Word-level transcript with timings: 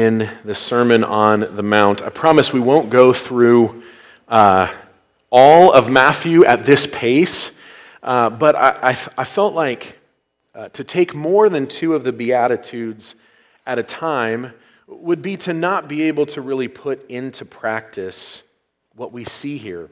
in 0.00 0.30
the 0.46 0.54
Sermon 0.54 1.04
on 1.04 1.40
the 1.40 1.62
Mount. 1.62 2.00
I 2.00 2.08
promise 2.08 2.54
we 2.54 2.58
won't 2.60 2.88
go 2.88 3.12
through 3.12 3.82
uh, 4.28 4.72
all 5.28 5.74
of 5.74 5.90
Matthew 5.90 6.42
at 6.46 6.64
this 6.64 6.86
pace, 6.86 7.52
uh, 8.02 8.30
but 8.30 8.56
I, 8.56 8.70
I, 8.82 8.88
I, 9.18 9.24
felt 9.24 9.52
like 9.52 9.98
uh, 10.54 10.70
to 10.70 10.84
take 10.84 11.14
more 11.14 11.50
than 11.50 11.66
two 11.66 11.92
of 11.92 12.02
the 12.02 12.14
Beatitudes 12.14 13.14
at 13.66 13.78
a 13.78 13.82
time 13.82 14.54
would 14.86 15.20
be 15.20 15.36
to 15.36 15.52
not 15.52 15.86
be 15.86 16.04
able 16.04 16.24
to 16.26 16.40
really 16.40 16.68
put 16.68 17.10
into 17.10 17.44
practice 17.44 18.42
what 18.94 19.12
we 19.12 19.26
see 19.26 19.58
here 19.58 19.90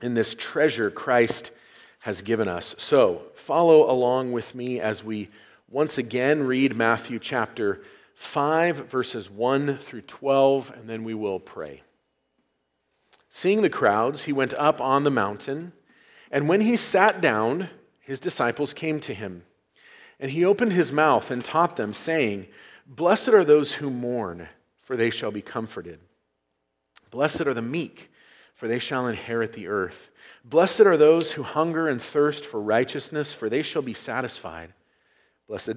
in 0.00 0.14
this 0.14 0.34
treasure 0.34 0.90
Christ 0.90 1.52
has 2.00 2.22
given 2.22 2.48
us. 2.48 2.74
So, 2.76 3.22
follow 3.34 3.88
along 3.88 4.32
with 4.32 4.56
me 4.56 4.80
as 4.80 5.04
we 5.04 5.28
once 5.70 5.96
again 5.96 6.42
read 6.42 6.74
Matthew 6.74 7.20
chapter 7.20 7.82
5, 8.22 8.88
verses 8.88 9.28
1 9.28 9.76
through 9.76 10.02
12, 10.02 10.72
and 10.76 10.88
then 10.88 11.04
we 11.04 11.12
will 11.12 11.38
pray. 11.38 11.82
Seeing 13.28 13.62
the 13.62 13.68
crowds, 13.68 14.24
he 14.24 14.32
went 14.32 14.54
up 14.54 14.80
on 14.80 15.04
the 15.04 15.10
mountain, 15.10 15.72
and 16.30 16.48
when 16.48 16.62
he 16.62 16.76
sat 16.76 17.20
down, 17.20 17.68
his 18.00 18.20
disciples 18.20 18.72
came 18.72 19.00
to 19.00 19.12
him. 19.12 19.42
And 20.18 20.30
he 20.30 20.44
opened 20.44 20.72
his 20.72 20.92
mouth 20.92 21.30
and 21.30 21.44
taught 21.44 21.76
them, 21.76 21.92
saying, 21.92 22.46
Blessed 22.86 23.30
are 23.30 23.44
those 23.44 23.74
who 23.74 23.90
mourn, 23.90 24.48
for 24.80 24.96
they 24.96 25.10
shall 25.10 25.32
be 25.32 25.42
comforted. 25.42 25.98
Blessed 27.10 27.42
are 27.42 27.54
the 27.54 27.60
meek, 27.60 28.10
for 28.54 28.68
they 28.68 28.78
shall 28.78 29.08
inherit 29.08 29.52
the 29.52 29.66
earth. 29.66 30.10
Blessed 30.44 30.82
are 30.82 30.96
those 30.96 31.32
who 31.32 31.42
hunger 31.42 31.88
and 31.88 32.00
thirst 32.00 32.46
for 32.46 32.60
righteousness, 32.62 33.34
for 33.34 33.50
they 33.50 33.62
shall 33.62 33.82
be 33.82 33.94
satisfied. 33.94 34.72
Blessed 35.48 35.76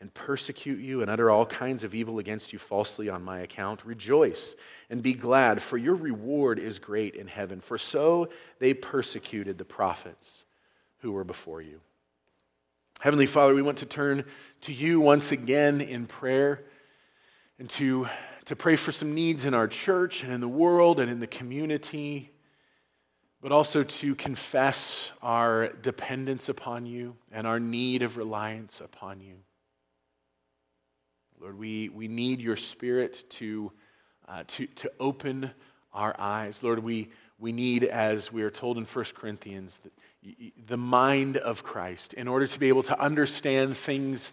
and 0.00 0.12
persecute 0.14 0.80
you 0.80 1.02
and 1.02 1.10
utter 1.10 1.30
all 1.30 1.44
kinds 1.44 1.84
of 1.84 1.94
evil 1.94 2.18
against 2.18 2.52
you 2.52 2.58
falsely 2.58 3.10
on 3.10 3.22
my 3.22 3.40
account. 3.40 3.84
Rejoice 3.84 4.56
and 4.88 5.02
be 5.02 5.12
glad, 5.12 5.60
for 5.60 5.76
your 5.76 5.94
reward 5.94 6.58
is 6.58 6.78
great 6.78 7.14
in 7.14 7.26
heaven. 7.26 7.60
For 7.60 7.76
so 7.76 8.30
they 8.58 8.72
persecuted 8.72 9.58
the 9.58 9.64
prophets 9.64 10.44
who 10.98 11.12
were 11.12 11.24
before 11.24 11.60
you. 11.60 11.80
Heavenly 13.00 13.26
Father, 13.26 13.54
we 13.54 13.62
want 13.62 13.78
to 13.78 13.86
turn 13.86 14.24
to 14.62 14.72
you 14.72 15.00
once 15.00 15.32
again 15.32 15.80
in 15.80 16.06
prayer 16.06 16.64
and 17.58 17.68
to, 17.70 18.08
to 18.46 18.56
pray 18.56 18.76
for 18.76 18.92
some 18.92 19.14
needs 19.14 19.44
in 19.44 19.54
our 19.54 19.68
church 19.68 20.22
and 20.22 20.32
in 20.32 20.40
the 20.40 20.48
world 20.48 20.98
and 20.98 21.10
in 21.10 21.20
the 21.20 21.26
community, 21.26 22.30
but 23.42 23.52
also 23.52 23.82
to 23.82 24.14
confess 24.14 25.12
our 25.22 25.68
dependence 25.68 26.48
upon 26.48 26.86
you 26.86 27.16
and 27.32 27.46
our 27.46 27.60
need 27.60 28.02
of 28.02 28.16
reliance 28.16 28.80
upon 28.80 29.20
you. 29.20 29.36
Lord, 31.40 31.58
we, 31.58 31.88
we 31.88 32.06
need 32.06 32.40
your 32.40 32.56
spirit 32.56 33.24
to 33.30 33.72
uh, 34.30 34.44
to, 34.46 34.66
to 34.66 34.92
open 35.00 35.50
our 35.92 36.14
eyes. 36.18 36.62
Lord, 36.62 36.78
we, 36.78 37.08
we 37.38 37.50
need, 37.50 37.82
as 37.82 38.32
we 38.32 38.42
are 38.42 38.50
told 38.50 38.78
in 38.78 38.84
1 38.84 39.04
Corinthians, 39.16 39.80
the, 40.22 40.52
the 40.68 40.76
mind 40.76 41.36
of 41.36 41.64
Christ 41.64 42.12
in 42.12 42.28
order 42.28 42.46
to 42.46 42.58
be 42.58 42.68
able 42.68 42.84
to 42.84 43.00
understand 43.00 43.76
things 43.76 44.32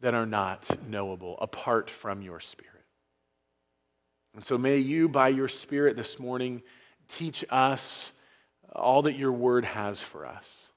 that 0.00 0.12
are 0.12 0.26
not 0.26 0.68
knowable 0.86 1.38
apart 1.40 1.88
from 1.88 2.20
your 2.20 2.40
Spirit. 2.40 2.84
And 4.34 4.44
so 4.44 4.58
may 4.58 4.78
you, 4.78 5.08
by 5.08 5.28
your 5.28 5.48
Spirit 5.48 5.96
this 5.96 6.18
morning, 6.18 6.62
teach 7.08 7.42
us 7.48 8.12
all 8.74 9.02
that 9.02 9.16
your 9.16 9.32
word 9.32 9.64
has 9.64 10.04
for 10.04 10.26
us. 10.26 10.70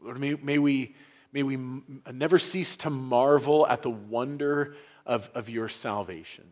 Lord, 0.00 0.18
may, 0.18 0.34
may, 0.34 0.58
we, 0.58 0.94
may 1.32 1.42
we 1.42 1.58
never 2.12 2.38
cease 2.38 2.76
to 2.78 2.90
marvel 2.90 3.66
at 3.66 3.82
the 3.82 3.90
wonder 3.90 4.74
of, 5.06 5.30
of 5.34 5.48
your 5.48 5.68
salvation 5.68 6.44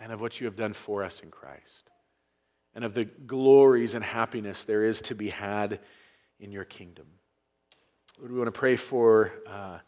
and 0.00 0.12
of 0.12 0.20
what 0.20 0.40
you 0.40 0.46
have 0.46 0.56
done 0.56 0.72
for 0.72 1.02
us 1.02 1.20
in 1.20 1.30
Christ, 1.30 1.90
and 2.74 2.84
of 2.84 2.94
the 2.94 3.04
glories 3.04 3.94
and 3.94 4.04
happiness 4.04 4.62
there 4.64 4.84
is 4.84 5.02
to 5.02 5.14
be 5.14 5.28
had 5.28 5.80
in 6.38 6.52
your 6.52 6.64
kingdom. 6.64 7.06
Lord, 8.18 8.32
we 8.32 8.38
want 8.38 8.46
to 8.46 8.58
pray 8.58 8.76
for 8.76 9.32
uh, 9.46 9.78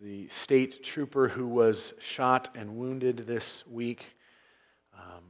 the 0.00 0.28
state 0.28 0.84
trooper 0.84 1.28
who 1.28 1.46
was 1.46 1.92
shot 1.98 2.50
and 2.54 2.76
wounded 2.76 3.18
this 3.18 3.66
week. 3.66 4.06
Um, 4.94 5.24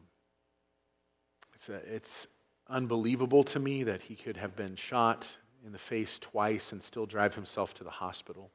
it's, 1.55 1.69
a, 1.71 1.77
it's 1.95 2.27
unbelievable 2.69 3.45
to 3.45 3.59
me 3.59 3.84
that 3.84 4.03
he 4.03 4.15
could 4.15 4.37
have 4.37 4.55
been 4.56 4.77
shot 4.77 5.37
in 5.64 5.72
the 5.72 5.78
face 5.78 6.19
twice 6.19 6.72
and 6.72 6.82
still 6.82 7.06
drive 7.06 7.34
himself 7.34 7.74
to 7.74 7.84
the 7.84 7.91
hospital. 7.91 8.50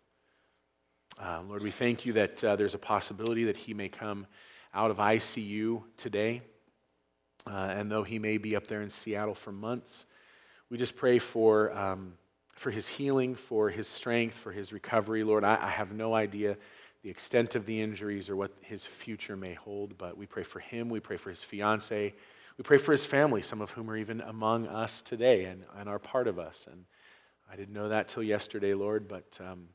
Uh, 1.21 1.41
Lord, 1.47 1.61
we 1.61 1.71
thank 1.71 2.05
you 2.05 2.13
that 2.13 2.43
uh, 2.43 2.55
there's 2.55 2.73
a 2.73 2.79
possibility 2.79 3.43
that 3.43 3.57
he 3.57 3.73
may 3.73 3.89
come 3.89 4.25
out 4.73 4.89
of 4.89 4.97
ICU 4.97 5.83
today. 5.95 6.41
Uh, 7.45 7.73
and 7.75 7.91
though 7.91 8.03
he 8.03 8.19
may 8.19 8.37
be 8.37 8.55
up 8.55 8.67
there 8.67 8.81
in 8.81 8.89
Seattle 8.89 9.35
for 9.35 9.51
months, 9.51 10.05
we 10.69 10.77
just 10.77 10.95
pray 10.95 11.19
for, 11.19 11.71
um, 11.77 12.13
for 12.53 12.71
his 12.71 12.87
healing, 12.87 13.35
for 13.35 13.69
his 13.69 13.87
strength, 13.87 14.35
for 14.35 14.51
his 14.51 14.73
recovery. 14.73 15.23
Lord, 15.23 15.43
I, 15.43 15.57
I 15.61 15.69
have 15.69 15.91
no 15.91 16.15
idea 16.15 16.57
the 17.03 17.09
extent 17.09 17.55
of 17.55 17.65
the 17.65 17.81
injuries 17.81 18.29
or 18.29 18.35
what 18.35 18.51
his 18.61 18.85
future 18.85 19.35
may 19.35 19.53
hold, 19.53 19.97
but 19.97 20.17
we 20.17 20.25
pray 20.25 20.43
for 20.43 20.59
him. 20.59 20.89
We 20.89 21.01
pray 21.01 21.17
for 21.17 21.29
his 21.29 21.43
fiance. 21.43 22.13
We 22.57 22.63
pray 22.63 22.77
for 22.77 22.91
his 22.91 23.05
family, 23.05 23.41
some 23.41 23.61
of 23.61 23.71
whom 23.71 23.89
are 23.89 23.97
even 23.97 24.21
among 24.21 24.67
us 24.67 25.01
today 25.01 25.45
and, 25.45 25.65
and 25.77 25.89
are 25.89 25.99
part 25.99 26.27
of 26.27 26.39
us. 26.39 26.67
And 26.71 26.85
I 27.53 27.55
didn't 27.55 27.75
know 27.75 27.89
that 27.89 28.07
till 28.07 28.23
yesterday, 28.23 28.73
Lord, 28.73 29.07
but, 29.07 29.37
um, 29.39 29.67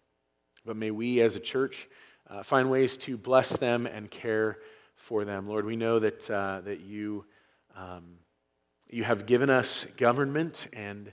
but 0.66 0.76
may 0.76 0.90
we 0.90 1.20
as 1.20 1.36
a 1.36 1.40
church 1.40 1.88
uh, 2.28 2.42
find 2.42 2.72
ways 2.72 2.96
to 2.96 3.16
bless 3.16 3.50
them 3.50 3.86
and 3.86 4.10
care 4.10 4.58
for 4.96 5.24
them. 5.24 5.46
Lord, 5.46 5.64
we 5.64 5.76
know 5.76 6.00
that, 6.00 6.28
uh, 6.28 6.60
that 6.64 6.80
you, 6.80 7.24
um, 7.76 8.16
you 8.90 9.04
have 9.04 9.26
given 9.26 9.48
us 9.48 9.84
government 9.96 10.66
and, 10.72 11.12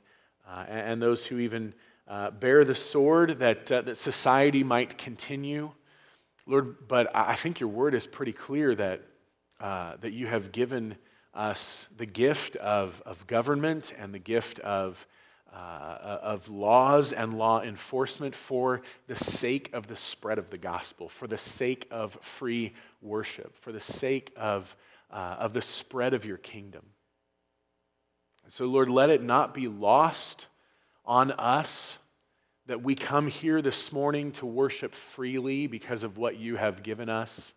uh, 0.49 0.65
and 0.67 0.99
those 0.99 1.23
who 1.27 1.37
even 1.37 1.75
uh, 2.07 2.31
bear 2.31 2.65
the 2.65 2.73
sword 2.73 3.37
that, 3.37 3.71
uh, 3.71 3.81
that 3.81 3.99
society 3.99 4.63
might 4.63 4.97
continue. 4.97 5.69
Lord, 6.47 6.87
but 6.87 7.15
I 7.15 7.35
think 7.35 7.59
your 7.59 7.69
word 7.69 7.93
is 7.93 8.07
pretty 8.07 8.33
clear 8.33 8.73
that, 8.73 9.03
uh, 9.61 9.97
that 10.01 10.13
you 10.13 10.25
have 10.25 10.51
given 10.51 10.95
us 11.31 11.89
the 11.95 12.07
gift 12.07 12.55
of, 12.55 13.03
of 13.05 13.27
government 13.27 13.93
and 13.99 14.11
the 14.11 14.19
gift 14.19 14.57
of 14.61 15.05
uh, 15.55 16.19
of 16.21 16.49
laws 16.49 17.13
and 17.13 17.37
law 17.37 17.61
enforcement 17.61 18.35
for 18.35 18.81
the 19.07 19.15
sake 19.15 19.69
of 19.73 19.87
the 19.87 19.95
spread 19.95 20.37
of 20.37 20.49
the 20.49 20.57
gospel, 20.57 21.07
for 21.07 21.27
the 21.27 21.37
sake 21.37 21.87
of 21.91 22.17
free 22.21 22.73
worship, 23.01 23.55
for 23.57 23.71
the 23.71 23.79
sake 23.79 24.33
of, 24.35 24.75
uh, 25.11 25.37
of 25.39 25.53
the 25.53 25.61
spread 25.61 26.13
of 26.13 26.25
your 26.25 26.37
kingdom. 26.37 26.81
so, 28.49 28.65
Lord, 28.65 28.89
let 28.89 29.09
it 29.09 29.23
not 29.23 29.53
be 29.53 29.67
lost 29.67 30.47
on 31.05 31.31
us 31.31 31.99
that 32.65 32.81
we 32.81 32.95
come 32.95 33.27
here 33.27 33.61
this 33.61 33.93
morning 33.93 34.31
to 34.33 34.45
worship 34.45 34.93
freely 34.93 35.67
because 35.67 36.03
of 36.03 36.17
what 36.17 36.35
you 36.37 36.57
have 36.57 36.83
given 36.83 37.09
us 37.09 37.53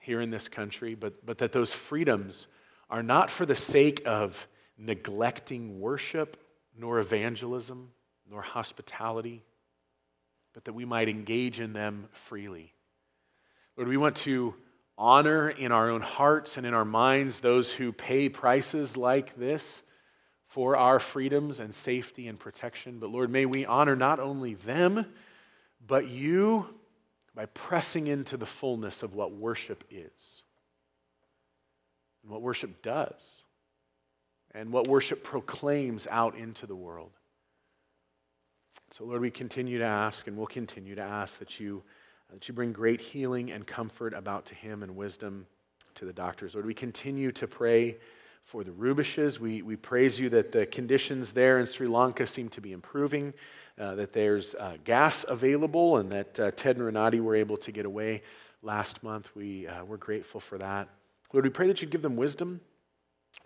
here 0.00 0.20
in 0.20 0.30
this 0.30 0.48
country, 0.48 0.94
but, 0.94 1.26
but 1.26 1.38
that 1.38 1.52
those 1.52 1.72
freedoms 1.72 2.46
are 2.88 3.02
not 3.02 3.28
for 3.28 3.44
the 3.44 3.56
sake 3.56 4.02
of 4.06 4.46
neglecting 4.78 5.80
worship 5.80 6.36
nor 6.78 6.98
evangelism, 6.98 7.90
nor 8.30 8.42
hospitality, 8.42 9.42
but 10.52 10.64
that 10.64 10.72
we 10.72 10.84
might 10.84 11.08
engage 11.08 11.60
in 11.60 11.72
them 11.72 12.08
freely. 12.12 12.72
Lord, 13.76 13.88
we 13.88 13.96
want 13.96 14.16
to 14.16 14.54
honor 14.98 15.50
in 15.50 15.72
our 15.72 15.90
own 15.90 16.00
hearts 16.00 16.56
and 16.56 16.66
in 16.66 16.74
our 16.74 16.84
minds 16.84 17.40
those 17.40 17.72
who 17.72 17.92
pay 17.92 18.28
prices 18.28 18.96
like 18.96 19.36
this 19.36 19.82
for 20.46 20.76
our 20.76 20.98
freedoms 20.98 21.60
and 21.60 21.74
safety 21.74 22.28
and 22.28 22.38
protection. 22.38 22.98
But 22.98 23.10
Lord, 23.10 23.30
may 23.30 23.44
we 23.46 23.66
honor 23.66 23.96
not 23.96 24.20
only 24.20 24.54
them, 24.54 25.06
but 25.86 26.08
you 26.08 26.66
by 27.34 27.46
pressing 27.46 28.06
into 28.06 28.36
the 28.36 28.46
fullness 28.46 29.02
of 29.02 29.14
what 29.14 29.32
worship 29.32 29.84
is 29.90 30.42
and 32.22 32.32
what 32.32 32.40
worship 32.40 32.80
does 32.82 33.42
and 34.56 34.72
what 34.72 34.88
worship 34.88 35.22
proclaims 35.22 36.06
out 36.10 36.34
into 36.34 36.66
the 36.66 36.74
world. 36.74 37.10
So, 38.90 39.04
Lord, 39.04 39.20
we 39.20 39.30
continue 39.30 39.78
to 39.78 39.84
ask 39.84 40.26
and 40.26 40.36
we'll 40.36 40.46
continue 40.46 40.94
to 40.94 41.02
ask 41.02 41.38
that 41.40 41.60
you, 41.60 41.82
that 42.32 42.48
you 42.48 42.54
bring 42.54 42.72
great 42.72 43.00
healing 43.00 43.52
and 43.52 43.66
comfort 43.66 44.14
about 44.14 44.46
to 44.46 44.54
him 44.54 44.82
and 44.82 44.96
wisdom 44.96 45.46
to 45.96 46.04
the 46.04 46.12
doctors. 46.12 46.54
Lord, 46.54 46.66
we 46.66 46.74
continue 46.74 47.32
to 47.32 47.46
pray 47.46 47.98
for 48.44 48.64
the 48.64 48.70
Rubishes. 48.70 49.38
We, 49.38 49.60
we 49.62 49.76
praise 49.76 50.18
you 50.20 50.30
that 50.30 50.52
the 50.52 50.64
conditions 50.66 51.32
there 51.32 51.58
in 51.58 51.66
Sri 51.66 51.88
Lanka 51.88 52.26
seem 52.26 52.48
to 52.50 52.60
be 52.60 52.72
improving, 52.72 53.34
uh, 53.78 53.96
that 53.96 54.12
there's 54.12 54.54
uh, 54.54 54.76
gas 54.84 55.24
available, 55.28 55.96
and 55.96 56.10
that 56.12 56.40
uh, 56.40 56.50
Ted 56.52 56.76
and 56.76 56.84
Renati 56.84 57.20
were 57.20 57.34
able 57.34 57.56
to 57.58 57.72
get 57.72 57.84
away 57.86 58.22
last 58.62 59.02
month. 59.02 59.34
We, 59.34 59.66
uh, 59.66 59.84
we're 59.84 59.96
grateful 59.96 60.40
for 60.40 60.58
that. 60.58 60.88
Lord, 61.32 61.44
we 61.44 61.50
pray 61.50 61.66
that 61.66 61.82
you'd 61.82 61.90
give 61.90 62.02
them 62.02 62.16
wisdom, 62.16 62.60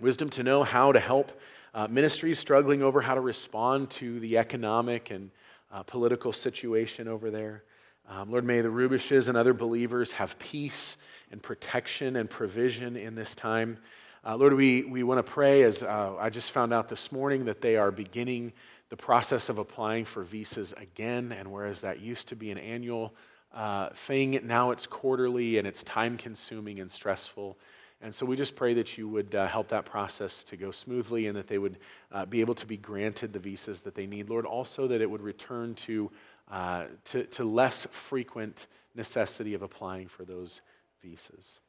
wisdom 0.00 0.30
to 0.30 0.42
know 0.42 0.62
how 0.62 0.92
to 0.92 1.00
help 1.00 1.38
uh, 1.74 1.86
ministries 1.88 2.38
struggling 2.38 2.82
over 2.82 3.00
how 3.00 3.14
to 3.14 3.20
respond 3.20 3.90
to 3.90 4.18
the 4.20 4.38
economic 4.38 5.10
and 5.10 5.30
uh, 5.72 5.82
political 5.82 6.32
situation 6.32 7.06
over 7.06 7.30
there. 7.30 7.62
Um, 8.08 8.30
Lord, 8.30 8.44
may 8.44 8.60
the 8.60 8.68
Rubishes 8.68 9.28
and 9.28 9.36
other 9.36 9.54
believers 9.54 10.12
have 10.12 10.38
peace 10.38 10.96
and 11.30 11.40
protection 11.40 12.16
and 12.16 12.28
provision 12.28 12.96
in 12.96 13.14
this 13.14 13.36
time. 13.36 13.78
Uh, 14.26 14.36
Lord, 14.36 14.54
we, 14.54 14.82
we 14.82 15.02
want 15.02 15.24
to 15.24 15.32
pray 15.32 15.62
as 15.62 15.82
uh, 15.82 16.16
I 16.18 16.28
just 16.28 16.50
found 16.50 16.72
out 16.72 16.88
this 16.88 17.12
morning 17.12 17.44
that 17.44 17.60
they 17.60 17.76
are 17.76 17.90
beginning 17.90 18.52
the 18.88 18.96
process 18.96 19.48
of 19.48 19.58
applying 19.58 20.04
for 20.04 20.24
visas 20.24 20.74
again. 20.76 21.32
And 21.32 21.52
whereas 21.52 21.82
that 21.82 22.00
used 22.00 22.28
to 22.28 22.36
be 22.36 22.50
an 22.50 22.58
annual 22.58 23.14
uh, 23.54 23.90
thing, 23.90 24.40
now 24.42 24.72
it's 24.72 24.86
quarterly 24.86 25.58
and 25.58 25.66
it's 25.66 25.84
time 25.84 26.16
consuming 26.16 26.80
and 26.80 26.90
stressful. 26.90 27.56
And 28.02 28.14
so 28.14 28.24
we 28.24 28.34
just 28.34 28.56
pray 28.56 28.72
that 28.74 28.96
you 28.96 29.08
would 29.08 29.34
uh, 29.34 29.46
help 29.46 29.68
that 29.68 29.84
process 29.84 30.42
to 30.44 30.56
go 30.56 30.70
smoothly 30.70 31.26
and 31.26 31.36
that 31.36 31.48
they 31.48 31.58
would 31.58 31.78
uh, 32.10 32.24
be 32.24 32.40
able 32.40 32.54
to 32.54 32.66
be 32.66 32.78
granted 32.78 33.32
the 33.32 33.38
visas 33.38 33.82
that 33.82 33.94
they 33.94 34.06
need. 34.06 34.30
Lord, 34.30 34.46
also 34.46 34.88
that 34.88 35.02
it 35.02 35.10
would 35.10 35.20
return 35.20 35.74
to, 35.74 36.10
uh, 36.50 36.84
to, 37.04 37.24
to 37.24 37.44
less 37.44 37.86
frequent 37.90 38.68
necessity 38.94 39.52
of 39.52 39.60
applying 39.60 40.08
for 40.08 40.24
those 40.24 40.62
visas. 41.02 41.60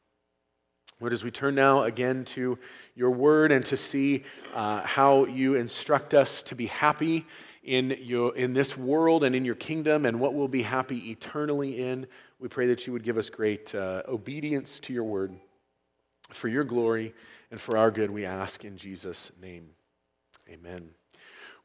Lord, 1.02 1.14
as 1.14 1.24
we 1.24 1.32
turn 1.32 1.56
now 1.56 1.84
again 1.84 2.24
to 2.26 2.58
your 2.96 3.12
word 3.12 3.52
and 3.52 3.66
to 3.66 3.76
see 3.76 4.24
uh, 4.54 4.82
how 4.82 5.26
you 5.26 5.56
instruct 5.56 6.14
us 6.14 6.44
to 6.44 6.56
be 6.56 6.68
happy 6.68 7.26
in, 7.64 7.98
your, 8.00 8.36
in 8.36 8.54
this 8.54 8.78
world 8.78 9.24
and 9.24 9.36
in 9.36 9.44
your 9.44 9.56
kingdom 9.56 10.06
and 10.06 10.20
what 10.20 10.34
we'll 10.34 10.48
be 10.48 10.62
happy 10.62 11.12
eternally 11.12 11.82
in, 11.82 12.08
we 12.40 12.48
pray 12.48 12.68
that 12.68 12.88
you 12.88 12.94
would 12.94 13.04
give 13.04 13.18
us 13.18 13.30
great 13.30 13.74
uh, 13.76 14.04
obedience 14.08 14.80
to 14.80 14.94
your 14.94 15.04
word. 15.04 15.36
For 16.34 16.48
your 16.48 16.64
glory 16.64 17.14
and 17.52 17.60
for 17.60 17.78
our 17.78 17.92
good, 17.92 18.10
we 18.10 18.26
ask 18.26 18.64
in 18.64 18.78
Jesus' 18.78 19.32
name. 19.42 19.70
Amen. 20.50 20.92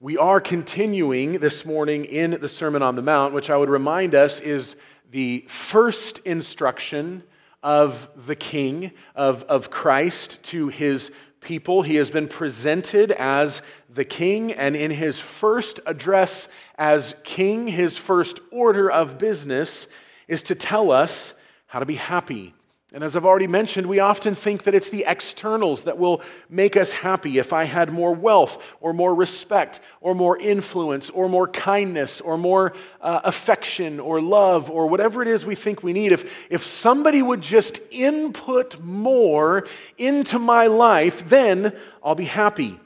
We 0.00 0.18
are 0.18 0.40
continuing 0.40 1.38
this 1.38 1.64
morning 1.64 2.04
in 2.04 2.32
the 2.32 2.48
Sermon 2.48 2.82
on 2.82 2.96
the 2.96 3.02
Mount, 3.02 3.32
which 3.32 3.48
I 3.48 3.56
would 3.56 3.70
remind 3.70 4.14
us 4.14 4.40
is 4.40 4.76
the 5.10 5.44
first 5.48 6.18
instruction 6.20 7.22
of 7.62 8.10
the 8.26 8.36
King, 8.36 8.90
of, 9.14 9.44
of 9.44 9.70
Christ 9.70 10.42
to 10.44 10.68
his 10.68 11.12
people. 11.40 11.82
He 11.82 11.94
has 11.96 12.10
been 12.10 12.28
presented 12.28 13.12
as 13.12 13.62
the 13.88 14.04
King, 14.04 14.52
and 14.52 14.74
in 14.74 14.90
his 14.90 15.18
first 15.18 15.80
address 15.86 16.48
as 16.76 17.14
King, 17.24 17.68
his 17.68 17.96
first 17.96 18.40
order 18.50 18.90
of 18.90 19.16
business 19.16 19.86
is 20.28 20.42
to 20.42 20.54
tell 20.54 20.90
us 20.90 21.34
how 21.66 21.78
to 21.78 21.86
be 21.86 21.94
happy 21.94 22.52
and 22.94 23.03
as 23.03 23.17
I've 23.17 23.27
already 23.27 23.49
mentioned, 23.49 23.88
we 23.88 23.99
often 23.99 24.37
think 24.37 24.62
that 24.62 24.75
it's 24.75 24.91
the 24.91 25.05
externals 25.09 25.83
that 25.83 25.99
will 25.99 26.23
make 26.49 26.77
us 26.77 26.93
happy. 26.93 27.37
If 27.37 27.53
I 27.53 27.65
had 27.65 27.91
more 27.91 28.15
wealth, 28.15 28.62
or 28.81 28.93
more 28.93 29.12
respect, 29.12 29.81
or 30.00 30.15
more 30.15 30.38
influence, 30.38 31.11
or 31.11 31.29
more 31.29 31.49
kindness, 31.49 32.21
or 32.21 32.38
more 32.38 32.75
uh, 33.00 33.23
affection, 33.25 33.99
or 33.99 34.21
love, 34.21 34.71
or 34.71 34.87
whatever 34.87 35.21
it 35.21 35.27
is 35.27 35.44
we 35.44 35.56
think 35.56 35.83
we 35.83 35.93
need, 35.93 36.12
if, 36.12 36.47
if 36.49 36.65
somebody 36.65 37.23
would 37.23 37.41
just 37.41 37.81
input 37.91 38.81
more 38.81 39.67
into 39.99 40.38
my 40.38 40.69
life, 40.69 41.29
then 41.29 41.77
I'll 42.05 42.15
be 42.15 42.25
happy. 42.25 42.79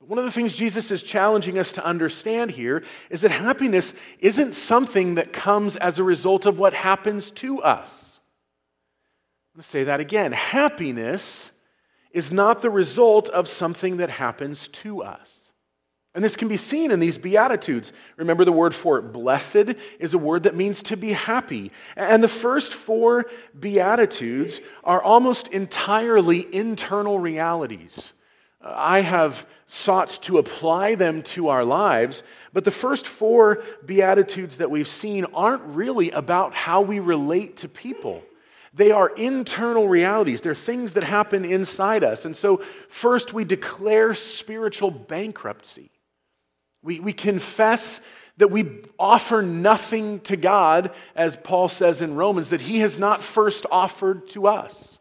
But 0.00 0.08
One 0.08 0.18
of 0.18 0.24
the 0.24 0.32
things 0.32 0.56
Jesus 0.56 0.90
is 0.90 1.04
challenging 1.04 1.56
us 1.56 1.70
to 1.72 1.86
understand 1.86 2.50
here 2.50 2.82
is 3.10 3.20
that 3.20 3.30
happiness 3.30 3.94
isn't 4.18 4.54
something 4.54 5.14
that 5.14 5.32
comes 5.32 5.76
as 5.76 6.00
a 6.00 6.04
result 6.04 6.46
of 6.46 6.58
what 6.58 6.74
happens 6.74 7.30
to 7.30 7.62
us. 7.62 8.15
Let's 9.56 9.68
say 9.68 9.84
that 9.84 10.00
again. 10.00 10.32
Happiness 10.32 11.50
is 12.10 12.30
not 12.30 12.60
the 12.60 12.68
result 12.68 13.30
of 13.30 13.48
something 13.48 13.96
that 13.96 14.10
happens 14.10 14.68
to 14.68 15.02
us. 15.02 15.54
And 16.14 16.22
this 16.22 16.36
can 16.36 16.48
be 16.48 16.58
seen 16.58 16.90
in 16.90 17.00
these 17.00 17.16
Beatitudes. 17.16 17.94
Remember, 18.18 18.44
the 18.44 18.52
word 18.52 18.74
for 18.74 19.00
blessed 19.00 19.74
is 19.98 20.12
a 20.12 20.18
word 20.18 20.42
that 20.42 20.54
means 20.54 20.82
to 20.84 20.96
be 20.96 21.12
happy. 21.12 21.72
And 21.96 22.22
the 22.22 22.28
first 22.28 22.74
four 22.74 23.26
Beatitudes 23.58 24.60
are 24.84 25.02
almost 25.02 25.48
entirely 25.48 26.54
internal 26.54 27.18
realities. 27.18 28.12
Uh, 28.62 28.74
I 28.76 29.00
have 29.00 29.46
sought 29.64 30.18
to 30.22 30.36
apply 30.36 30.96
them 30.96 31.22
to 31.22 31.48
our 31.48 31.64
lives, 31.64 32.22
but 32.52 32.66
the 32.66 32.70
first 32.70 33.06
four 33.06 33.62
Beatitudes 33.86 34.58
that 34.58 34.70
we've 34.70 34.86
seen 34.86 35.24
aren't 35.32 35.62
really 35.62 36.10
about 36.10 36.52
how 36.54 36.82
we 36.82 36.98
relate 36.98 37.56
to 37.58 37.68
people. 37.70 38.22
They 38.76 38.90
are 38.90 39.08
internal 39.08 39.88
realities. 39.88 40.42
They're 40.42 40.54
things 40.54 40.92
that 40.92 41.04
happen 41.04 41.46
inside 41.46 42.04
us. 42.04 42.26
And 42.26 42.36
so, 42.36 42.58
first, 42.88 43.32
we 43.32 43.44
declare 43.44 44.12
spiritual 44.12 44.90
bankruptcy. 44.90 45.90
We, 46.82 47.00
we 47.00 47.14
confess 47.14 48.02
that 48.36 48.48
we 48.48 48.82
offer 48.98 49.40
nothing 49.40 50.20
to 50.20 50.36
God, 50.36 50.94
as 51.14 51.36
Paul 51.36 51.70
says 51.70 52.02
in 52.02 52.16
Romans, 52.16 52.50
that 52.50 52.60
he 52.60 52.80
has 52.80 52.98
not 52.98 53.22
first 53.22 53.64
offered 53.70 54.28
to 54.30 54.46
us. 54.46 54.98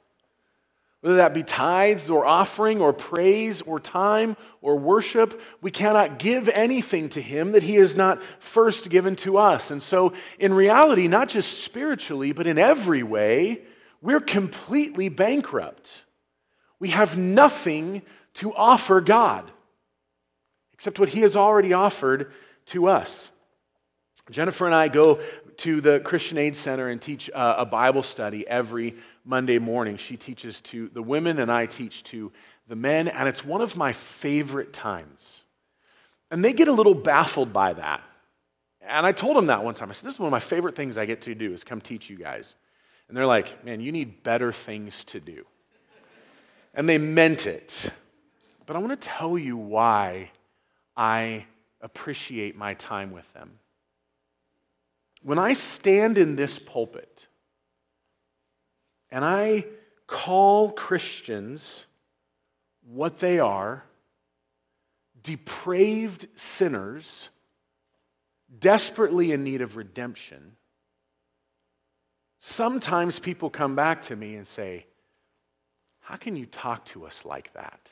Whether 1.06 1.18
that 1.18 1.36
be 1.36 1.44
tithes 1.44 2.10
or 2.10 2.26
offering 2.26 2.82
or 2.82 2.92
praise 2.92 3.62
or 3.62 3.80
time 3.80 4.36
or 4.60 4.76
worship, 4.76 5.40
we 5.62 5.70
cannot 5.70 6.18
give 6.18 6.50
anything 6.50 7.10
to 7.10 7.22
him 7.22 7.52
that 7.52 7.62
he 7.62 7.76
has 7.76 7.96
not 7.96 8.24
first 8.40 8.90
given 8.90 9.16
to 9.18 9.38
us. 9.38 9.70
And 9.70 9.84
so, 9.84 10.14
in 10.40 10.52
reality, 10.52 11.08
not 11.08 11.30
just 11.30 11.62
spiritually, 11.62 12.32
but 12.32 12.48
in 12.48 12.58
every 12.58 13.04
way, 13.04 13.62
we're 14.02 14.20
completely 14.20 15.10
bankrupt. 15.10 16.06
We 16.80 16.90
have 16.90 17.16
nothing 17.16 18.02
to 18.36 18.52
offer 18.56 19.00
God 19.00 19.52
except 20.74 20.98
what 20.98 21.10
he 21.10 21.22
has 21.22 21.36
already 21.36 21.72
offered 21.72 22.34
to 22.66 22.88
us. 22.88 23.30
Jennifer 24.32 24.66
and 24.66 24.74
I 24.74 24.88
go 24.88 25.20
to 25.60 25.82
the 25.82 26.00
Christian 26.00 26.38
Aid 26.38 26.56
Center 26.56 26.90
and 26.90 27.02
teach 27.02 27.30
uh, 27.34 27.56
a 27.58 27.66
Bible 27.66 28.04
study 28.04 28.48
every 28.48 28.96
Monday 29.24 29.60
morning. 29.60 29.98
She 29.98 30.18
teaches 30.18 30.62
to 30.62 30.90
the 30.90 31.02
women, 31.02 31.40
and 31.40 31.52
I 31.52 31.66
teach 31.66 32.04
to 32.06 32.32
the 32.68 32.76
men, 32.76 33.08
and 33.08 33.28
it's 33.30 33.46
one 33.46 33.62
of 33.62 33.76
my 33.76 33.92
favorite 33.92 34.74
times. 34.74 35.44
And 36.32 36.44
they 36.44 36.54
get 36.54 36.68
a 36.68 36.72
little 36.72 36.96
baffled 36.96 37.54
by 37.54 37.74
that. 37.74 38.02
And 38.82 39.06
I 39.06 39.12
told 39.12 39.36
them 39.36 39.48
that 39.48 39.64
one 39.64 39.74
time. 39.74 39.90
I 39.90 39.94
said, 39.94 40.08
This 40.08 40.16
is 40.16 40.20
one 40.20 40.28
of 40.28 40.32
my 40.32 40.40
favorite 40.40 40.76
things 40.76 40.98
I 40.98 41.06
get 41.06 41.22
to 41.22 41.36
do 41.36 41.54
is 41.54 41.64
come 41.64 41.82
teach 41.82 42.10
you 42.10 42.18
guys. 42.18 42.56
And 43.08 43.18
they're 43.18 43.26
like, 43.26 43.64
Man, 43.64 43.80
you 43.80 43.92
need 43.92 44.24
better 44.24 44.52
things 44.52 45.04
to 45.06 45.20
do. 45.20 45.46
And 46.74 46.88
they 46.90 46.98
meant 46.98 47.48
it. 47.48 47.92
But 48.66 48.76
I 48.76 48.80
want 48.80 49.00
to 49.00 49.08
tell 49.08 49.38
you 49.38 49.58
why 49.58 50.32
I 50.98 51.46
appreciate 51.82 52.56
my 52.58 52.74
time 52.74 53.12
with 53.12 53.32
them. 53.34 53.60
When 55.26 55.40
I 55.40 55.54
stand 55.54 56.20
in 56.20 56.36
this 56.36 56.60
pulpit 56.60 57.26
and 59.10 59.26
I 59.26 59.66
call 60.06 60.72
Christians 60.72 61.88
what 62.88 63.18
they 63.18 63.40
are 63.40 63.86
depraved 65.24 66.28
sinners, 66.36 67.32
desperately 68.60 69.32
in 69.32 69.44
need 69.44 69.64
of 69.64 69.78
redemption, 69.78 70.58
sometimes 72.38 73.18
people 73.18 73.50
come 73.50 73.76
back 73.76 74.04
to 74.04 74.16
me 74.16 74.36
and 74.36 74.48
say, 74.48 74.86
How 76.02 76.18
can 76.18 76.36
you 76.36 76.46
talk 76.46 76.86
to 76.86 77.04
us 77.04 77.26
like 77.26 77.52
that? 77.54 77.92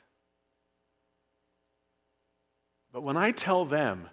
But 2.92 3.02
when 3.02 3.18
I 3.18 3.32
tell 3.32 3.66
them 3.66 4.08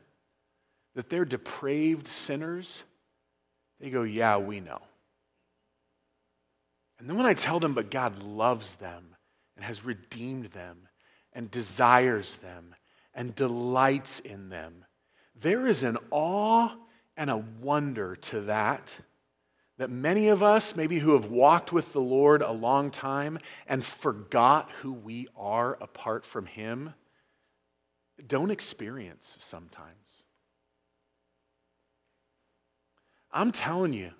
that 0.94 1.10
they're 1.10 1.26
depraved 1.26 2.08
sinners, 2.08 2.84
they 3.80 3.90
go, 3.90 4.02
Yeah, 4.02 4.36
we 4.36 4.60
know. 4.60 4.80
And 6.98 7.08
then 7.08 7.16
when 7.16 7.26
I 7.26 7.34
tell 7.34 7.60
them, 7.60 7.72
but 7.72 7.90
God 7.90 8.22
loves 8.22 8.74
them 8.76 9.16
and 9.56 9.64
has 9.64 9.84
redeemed 9.84 10.46
them 10.46 10.88
and 11.32 11.50
desires 11.50 12.36
them 12.36 12.74
and 13.14 13.34
delights 13.34 14.20
in 14.20 14.50
them, 14.50 14.84
there 15.34 15.66
is 15.66 15.82
an 15.82 15.96
awe 16.10 16.74
and 17.16 17.30
a 17.30 17.38
wonder 17.38 18.16
to 18.16 18.42
that 18.42 18.98
that 19.80 19.90
many 19.90 20.28
of 20.28 20.42
us, 20.42 20.76
maybe 20.76 20.98
who 20.98 21.14
have 21.14 21.30
walked 21.30 21.72
with 21.72 21.94
the 21.94 22.02
Lord 22.02 22.42
a 22.42 22.52
long 22.52 22.90
time 22.90 23.38
and 23.66 23.82
forgot 23.82 24.70
who 24.82 24.92
we 24.92 25.26
are 25.34 25.78
apart 25.80 26.26
from 26.26 26.44
Him, 26.44 26.92
don't 28.26 28.50
experience 28.50 29.38
sometimes. 29.40 30.24
I'm 33.32 33.52
telling 33.52 33.92
you, 33.92 34.10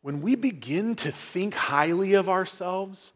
when 0.00 0.20
we 0.20 0.36
begin 0.36 0.94
to 0.96 1.10
think 1.10 1.54
highly 1.54 2.14
of 2.14 2.28
ourselves, 2.28 3.12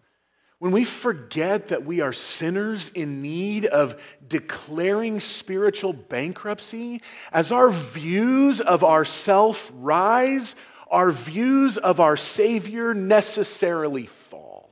when 0.58 0.72
we 0.72 0.84
forget 0.84 1.68
that 1.68 1.84
we 1.84 2.00
are 2.00 2.12
sinners 2.12 2.88
in 2.90 3.22
need 3.22 3.66
of 3.66 4.00
declaring 4.26 5.20
spiritual 5.20 5.92
bankruptcy, 5.92 7.02
as 7.32 7.50
our 7.50 7.68
views 7.68 8.60
of 8.60 8.84
ourself 8.84 9.72
rise, 9.74 10.54
our 10.88 11.10
views 11.10 11.78
of 11.78 11.98
our 11.98 12.16
Savior 12.16 12.94
necessarily 12.94 14.06
fall. 14.06 14.70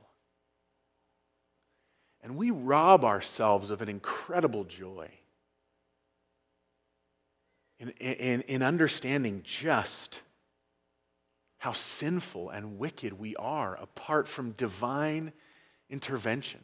And 2.23 2.37
we 2.37 2.51
rob 2.51 3.03
ourselves 3.03 3.71
of 3.71 3.81
an 3.81 3.89
incredible 3.89 4.63
joy 4.63 5.09
in, 7.79 7.89
in, 7.99 8.41
in 8.41 8.61
understanding 8.61 9.41
just 9.43 10.21
how 11.61 11.73
sinful 11.73 12.49
and 12.49 12.79
wicked 12.79 13.13
we 13.19 13.35
are 13.35 13.75
apart 13.75 14.27
from 14.27 14.49
divine 14.53 15.31
intervention. 15.91 16.59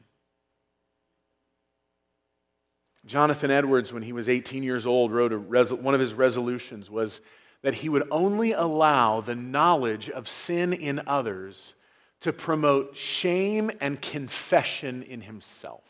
Jonathan 3.05 3.51
Edwards, 3.51 3.93
when 3.93 4.01
he 4.01 4.11
was 4.11 4.27
18 4.27 4.63
years 4.63 4.87
old, 4.87 5.11
wrote 5.11 5.31
res- 5.33 5.71
one 5.71 5.93
of 5.93 5.99
his 5.99 6.15
resolutions 6.15 6.89
was 6.89 7.21
that 7.61 7.75
he 7.75 7.89
would 7.89 8.07
only 8.09 8.53
allow 8.53 9.21
the 9.21 9.35
knowledge 9.35 10.09
of 10.09 10.27
sin 10.27 10.73
in 10.73 11.03
others 11.05 11.75
to 12.21 12.33
promote 12.33 12.97
shame 12.97 13.69
and 13.79 14.01
confession 14.01 15.03
in 15.03 15.21
himself. 15.21 15.83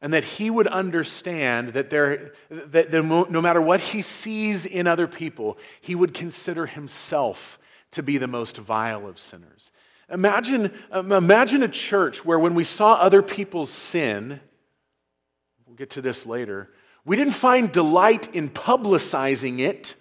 And 0.00 0.12
that 0.12 0.22
he 0.22 0.48
would 0.48 0.68
understand 0.68 1.70
that, 1.70 1.90
there, 1.90 2.32
that 2.50 2.92
no 2.92 3.40
matter 3.40 3.60
what 3.60 3.80
he 3.80 4.00
sees 4.00 4.64
in 4.64 4.86
other 4.86 5.08
people, 5.08 5.58
he 5.80 5.94
would 5.94 6.14
consider 6.14 6.66
himself 6.66 7.58
to 7.92 8.02
be 8.02 8.16
the 8.18 8.28
most 8.28 8.58
vile 8.58 9.08
of 9.08 9.18
sinners. 9.18 9.72
Imagine, 10.10 10.72
um, 10.90 11.12
imagine 11.12 11.62
a 11.62 11.68
church 11.68 12.24
where 12.24 12.38
when 12.38 12.54
we 12.54 12.64
saw 12.64 12.94
other 12.94 13.22
people's 13.22 13.70
sin, 13.70 14.40
we'll 15.66 15.76
get 15.76 15.90
to 15.90 16.00
this 16.00 16.24
later, 16.24 16.70
we 17.04 17.16
didn't 17.16 17.34
find 17.34 17.72
delight 17.72 18.34
in 18.34 18.50
publicizing 18.50 19.60
it, 19.60 19.96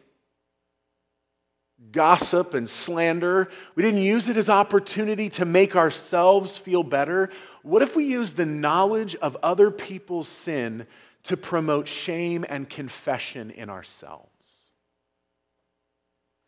gossip 1.92 2.54
and 2.54 2.70
slander. 2.70 3.50
We 3.76 3.84
didn't 3.84 4.02
use 4.02 4.30
it 4.30 4.38
as 4.38 4.50
opportunity 4.50 5.30
to 5.32 5.46
make 5.46 5.76
ourselves 5.76 6.58
feel 6.58 6.84
better. 6.84 7.30
What 7.68 7.82
if 7.82 7.98
we 7.98 8.06
use 8.06 8.32
the 8.32 8.46
knowledge 8.46 9.18
of 9.18 9.36
other 9.44 9.72
people's 9.72 10.30
sin 10.30 10.88
to 11.24 11.36
promote 11.36 11.90
shame 11.90 12.46
and 12.48 12.70
confession 12.70 13.52
in 13.52 13.70
ourselves? 13.70 14.72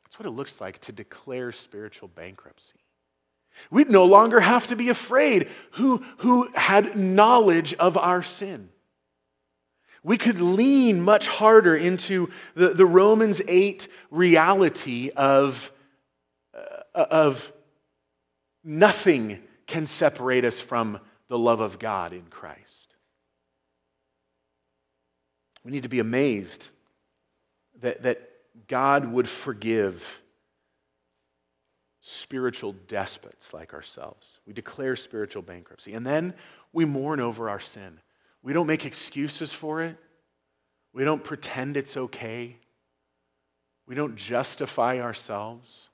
That's 0.06 0.18
what 0.18 0.26
it 0.26 0.32
looks 0.32 0.62
like 0.62 0.80
to 0.80 0.94
declare 0.94 1.52
spiritual 1.52 2.08
bankruptcy. 2.08 2.80
We'd 3.70 3.90
no 3.90 4.06
longer 4.06 4.40
have 4.40 4.68
to 4.68 4.78
be 4.78 4.88
afraid 4.88 5.50
who, 5.72 6.06
who 6.20 6.50
had 6.56 6.96
knowledge 6.96 7.74
of 7.74 7.98
our 7.98 8.24
sin. 8.24 8.70
We 10.02 10.18
could 10.18 10.40
lean 10.40 11.02
much 11.02 11.28
harder 11.28 11.76
into 11.76 12.30
the, 12.56 12.70
the 12.70 12.86
Romans 12.86 13.42
8 13.46 13.90
reality 14.10 15.10
of, 15.18 15.70
uh, 16.56 16.62
of 16.96 17.52
nothing 18.64 19.44
can 19.68 19.86
separate 19.86 20.46
us 20.46 20.62
from 20.62 21.02
the 21.30 21.38
love 21.38 21.62
of 21.62 21.80
God 21.80 22.12
in 22.12 22.26
Christ. 22.30 22.94
We 25.64 25.72
need 25.72 25.84
to 25.84 25.90
be 25.90 26.00
amazed 26.00 26.70
that, 27.82 28.04
that 28.04 28.30
God 28.68 29.06
would 29.12 29.30
forgive 29.30 30.22
spiritual 32.02 32.74
despots 32.88 33.54
like 33.54 33.74
ourselves. 33.74 34.40
We 34.46 34.54
declare 34.54 34.96
spiritual 34.96 35.44
bankruptcy. 35.44 35.94
And 35.94 36.06
then 36.06 36.34
we 36.74 36.86
mourn 36.86 37.20
over 37.20 37.50
our 37.50 37.60
sin. 37.60 38.00
We 38.42 38.54
don't 38.54 38.68
make 38.68 38.86
excuses 38.86 39.54
for 39.54 39.82
it, 39.84 39.98
we 40.94 41.04
don't 41.04 41.24
pretend 41.24 41.78
it's 41.78 41.98
okay, 41.98 42.56
we 43.86 43.96
don't 43.96 44.16
justify 44.16 45.00
ourselves. 45.00 45.90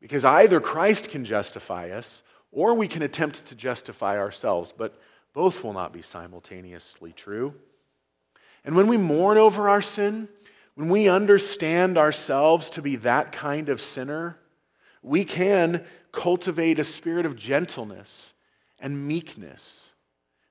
Because 0.00 0.24
either 0.24 0.60
Christ 0.60 1.10
can 1.10 1.24
justify 1.24 1.90
us 1.90 2.24
or 2.52 2.74
we 2.74 2.86
can 2.86 3.02
attempt 3.02 3.46
to 3.46 3.56
justify 3.56 4.18
ourselves, 4.18 4.72
but 4.76 4.94
both 5.32 5.64
will 5.64 5.72
not 5.72 5.92
be 5.92 6.02
simultaneously 6.02 7.12
true. 7.12 7.54
And 8.64 8.76
when 8.76 8.86
we 8.86 8.98
mourn 8.98 9.38
over 9.38 9.68
our 9.68 9.82
sin, 9.82 10.28
when 10.74 10.88
we 10.88 11.08
understand 11.08 11.98
ourselves 11.98 12.70
to 12.70 12.82
be 12.82 12.96
that 12.96 13.32
kind 13.32 13.68
of 13.68 13.80
sinner, 13.80 14.38
we 15.02 15.24
can 15.24 15.84
cultivate 16.12 16.78
a 16.78 16.84
spirit 16.84 17.26
of 17.26 17.36
gentleness 17.36 18.34
and 18.78 19.08
meekness. 19.08 19.94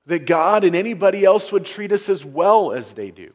That 0.06 0.26
God 0.26 0.64
and 0.64 0.74
anybody 0.74 1.24
else 1.24 1.52
would 1.52 1.64
treat 1.64 1.92
us 1.92 2.08
as 2.08 2.24
well 2.24 2.72
as 2.72 2.92
they 2.92 3.12
do 3.12 3.32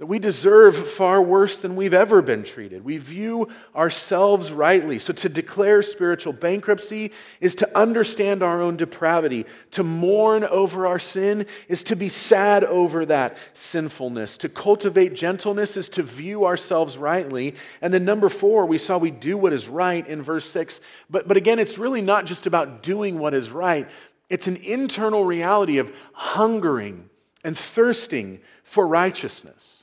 that 0.00 0.06
we 0.06 0.18
deserve 0.18 0.74
far 0.88 1.20
worse 1.20 1.58
than 1.58 1.76
we've 1.76 1.92
ever 1.92 2.22
been 2.22 2.42
treated. 2.42 2.82
We 2.82 2.96
view 2.96 3.50
ourselves 3.76 4.50
rightly. 4.50 4.98
So, 4.98 5.12
to 5.12 5.28
declare 5.28 5.82
spiritual 5.82 6.32
bankruptcy 6.32 7.12
is 7.38 7.54
to 7.56 7.78
understand 7.78 8.42
our 8.42 8.62
own 8.62 8.76
depravity. 8.78 9.44
To 9.72 9.84
mourn 9.84 10.44
over 10.44 10.86
our 10.86 10.98
sin 10.98 11.44
is 11.68 11.82
to 11.82 11.96
be 11.96 12.08
sad 12.08 12.64
over 12.64 13.04
that 13.04 13.36
sinfulness. 13.52 14.38
To 14.38 14.48
cultivate 14.48 15.12
gentleness 15.12 15.76
is 15.76 15.90
to 15.90 16.02
view 16.02 16.46
ourselves 16.46 16.96
rightly. 16.96 17.54
And 17.82 17.92
then, 17.92 18.06
number 18.06 18.30
four, 18.30 18.64
we 18.64 18.78
saw 18.78 18.96
we 18.96 19.10
do 19.10 19.36
what 19.36 19.52
is 19.52 19.68
right 19.68 20.08
in 20.08 20.22
verse 20.22 20.46
six. 20.46 20.80
But, 21.10 21.28
but 21.28 21.36
again, 21.36 21.58
it's 21.58 21.76
really 21.76 22.00
not 22.00 22.24
just 22.24 22.46
about 22.46 22.82
doing 22.82 23.18
what 23.18 23.34
is 23.34 23.50
right, 23.50 23.86
it's 24.30 24.46
an 24.46 24.56
internal 24.56 25.26
reality 25.26 25.76
of 25.76 25.92
hungering 26.14 27.10
and 27.44 27.56
thirsting 27.56 28.40
for 28.64 28.86
righteousness. 28.86 29.79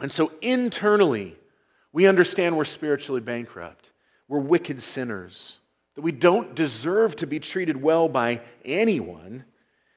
And 0.00 0.10
so 0.10 0.32
internally, 0.40 1.36
we 1.92 2.06
understand 2.06 2.56
we're 2.56 2.64
spiritually 2.64 3.20
bankrupt. 3.20 3.90
We're 4.28 4.38
wicked 4.38 4.82
sinners, 4.82 5.58
that 5.96 6.02
we 6.02 6.12
don't 6.12 6.54
deserve 6.54 7.16
to 7.16 7.26
be 7.26 7.40
treated 7.40 7.80
well 7.80 8.08
by 8.08 8.42
anyone. 8.64 9.44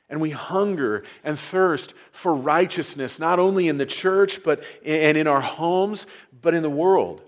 And 0.09 0.21
we 0.21 0.31
hunger 0.31 1.03
and 1.23 1.39
thirst 1.39 1.93
for 2.11 2.35
righteousness, 2.35 3.19
not 3.19 3.39
only 3.39 3.67
in 3.67 3.77
the 3.77 3.85
church 3.85 4.43
but, 4.43 4.63
and 4.85 5.17
in 5.17 5.27
our 5.27 5.41
homes, 5.41 6.05
but 6.41 6.53
in 6.53 6.61
the 6.61 6.69
world. 6.69 7.21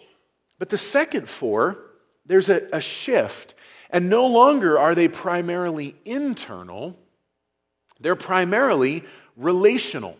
But 0.59 0.69
the 0.69 0.77
second 0.77 1.29
four, 1.29 1.79
there's 2.25 2.49
a, 2.49 2.67
a 2.73 2.81
shift. 2.81 3.55
And 3.89 4.09
no 4.09 4.27
longer 4.27 4.77
are 4.77 4.95
they 4.95 5.07
primarily 5.07 5.95
internal, 6.05 6.97
they're 7.99 8.15
primarily 8.15 9.03
relational. 9.37 10.17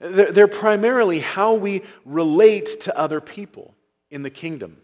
They're 0.00 0.48
primarily 0.48 1.20
how 1.20 1.54
we 1.54 1.82
relate 2.04 2.80
to 2.82 2.98
other 2.98 3.20
people 3.20 3.74
in 4.10 4.22
the 4.22 4.30
kingdom. 4.30 4.78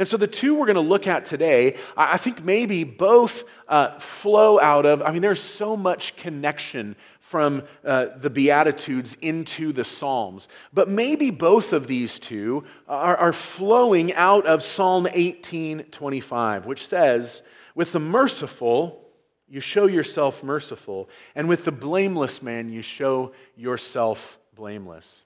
And 0.00 0.08
so 0.08 0.16
the 0.16 0.26
two 0.26 0.54
we're 0.54 0.64
going 0.64 0.76
to 0.76 0.80
look 0.80 1.06
at 1.06 1.26
today, 1.26 1.76
I 1.94 2.16
think 2.16 2.42
maybe 2.42 2.84
both 2.84 3.44
uh, 3.68 3.98
flow 3.98 4.58
out 4.58 4.86
of, 4.86 5.02
I 5.02 5.12
mean, 5.12 5.20
there's 5.20 5.42
so 5.42 5.76
much 5.76 6.16
connection 6.16 6.96
from 7.20 7.64
uh, 7.84 8.06
the 8.16 8.30
Beatitudes 8.30 9.16
into 9.20 9.72
the 9.72 9.84
Psalms. 9.84 10.48
But 10.72 10.88
maybe 10.88 11.30
both 11.30 11.74
of 11.74 11.86
these 11.86 12.18
two 12.18 12.64
are, 12.88 13.14
are 13.14 13.32
flowing 13.32 14.14
out 14.14 14.46
of 14.46 14.62
Psalm 14.62 15.06
18 15.12 15.84
25, 15.84 16.64
which 16.66 16.86
says, 16.86 17.42
With 17.74 17.92
the 17.92 18.00
merciful, 18.00 19.04
you 19.48 19.60
show 19.60 19.86
yourself 19.86 20.42
merciful, 20.42 21.10
and 21.34 21.48
with 21.48 21.64
the 21.64 21.72
blameless 21.72 22.40
man, 22.40 22.70
you 22.70 22.82
show 22.82 23.32
yourself 23.54 24.39
blameless. 24.60 25.24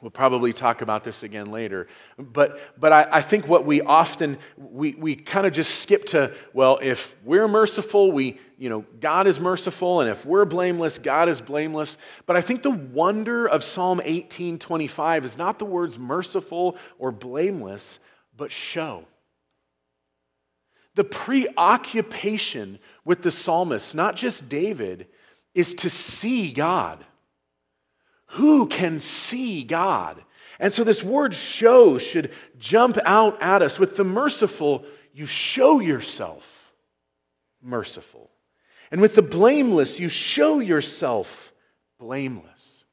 We'll 0.00 0.10
probably 0.10 0.54
talk 0.54 0.80
about 0.80 1.04
this 1.04 1.22
again 1.22 1.52
later. 1.52 1.86
But, 2.18 2.58
but 2.80 2.90
I, 2.90 3.18
I 3.18 3.20
think 3.20 3.46
what 3.46 3.66
we 3.66 3.82
often, 3.82 4.38
we, 4.56 4.94
we 4.94 5.16
kind 5.16 5.46
of 5.46 5.52
just 5.52 5.82
skip 5.82 6.06
to, 6.06 6.34
well, 6.54 6.78
if 6.80 7.14
we're 7.24 7.46
merciful, 7.46 8.10
we, 8.10 8.40
you 8.56 8.70
know, 8.70 8.86
God 9.00 9.26
is 9.26 9.38
merciful, 9.38 10.00
and 10.00 10.08
if 10.08 10.24
we're 10.24 10.46
blameless, 10.46 10.98
God 10.98 11.28
is 11.28 11.42
blameless. 11.42 11.98
But 12.24 12.36
I 12.36 12.40
think 12.40 12.62
the 12.62 12.70
wonder 12.70 13.46
of 13.46 13.62
Psalm 13.62 14.00
18 14.02 14.58
25 14.58 15.26
is 15.26 15.36
not 15.36 15.58
the 15.58 15.66
words 15.66 15.98
merciful 15.98 16.78
or 16.98 17.12
blameless, 17.12 18.00
but 18.34 18.50
show. 18.50 19.04
The 20.94 21.04
preoccupation 21.04 22.78
with 23.04 23.20
the 23.20 23.30
psalmist, 23.30 23.94
not 23.94 24.16
just 24.16 24.48
David, 24.48 25.08
is 25.54 25.74
to 25.74 25.90
see 25.90 26.50
God 26.50 27.04
who 28.32 28.66
can 28.66 28.98
see 28.98 29.62
God? 29.62 30.22
And 30.58 30.72
so 30.72 30.84
this 30.84 31.02
word 31.02 31.34
show 31.34 31.98
should 31.98 32.32
jump 32.58 32.96
out 33.04 33.42
at 33.42 33.60
us. 33.60 33.78
With 33.78 33.96
the 33.96 34.04
merciful, 34.04 34.86
you 35.12 35.26
show 35.26 35.80
yourself 35.80 36.72
merciful. 37.60 38.30
And 38.90 39.02
with 39.02 39.14
the 39.14 39.22
blameless, 39.22 40.00
you 40.00 40.08
show 40.08 40.60
yourself 40.60 41.52
blameless. 41.98 42.84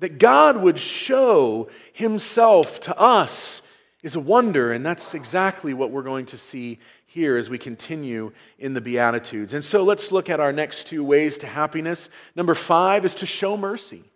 That 0.00 0.18
God 0.18 0.56
would 0.56 0.80
show 0.80 1.68
himself 1.92 2.80
to 2.80 2.98
us 2.98 3.62
is 4.02 4.16
a 4.16 4.20
wonder, 4.20 4.72
and 4.72 4.84
that's 4.84 5.14
exactly 5.14 5.72
what 5.72 5.92
we're 5.92 6.02
going 6.02 6.26
to 6.26 6.38
see 6.38 6.80
here 7.06 7.36
as 7.36 7.48
we 7.48 7.58
continue 7.58 8.32
in 8.58 8.74
the 8.74 8.80
Beatitudes. 8.80 9.54
And 9.54 9.64
so 9.64 9.84
let's 9.84 10.10
look 10.10 10.28
at 10.28 10.40
our 10.40 10.52
next 10.52 10.88
two 10.88 11.04
ways 11.04 11.38
to 11.38 11.46
happiness. 11.46 12.10
Number 12.34 12.54
five 12.54 13.04
is 13.04 13.14
to 13.16 13.26
show 13.26 13.56
mercy. 13.56 14.10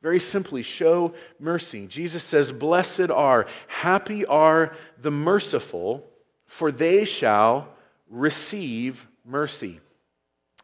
Very 0.00 0.20
simply, 0.20 0.62
show 0.62 1.14
mercy. 1.40 1.86
Jesus 1.86 2.22
says, 2.22 2.52
Blessed 2.52 3.10
are, 3.10 3.46
happy 3.66 4.24
are 4.26 4.72
the 5.00 5.10
merciful, 5.10 6.08
for 6.46 6.70
they 6.70 7.04
shall 7.04 7.68
receive 8.08 9.08
mercy. 9.24 9.80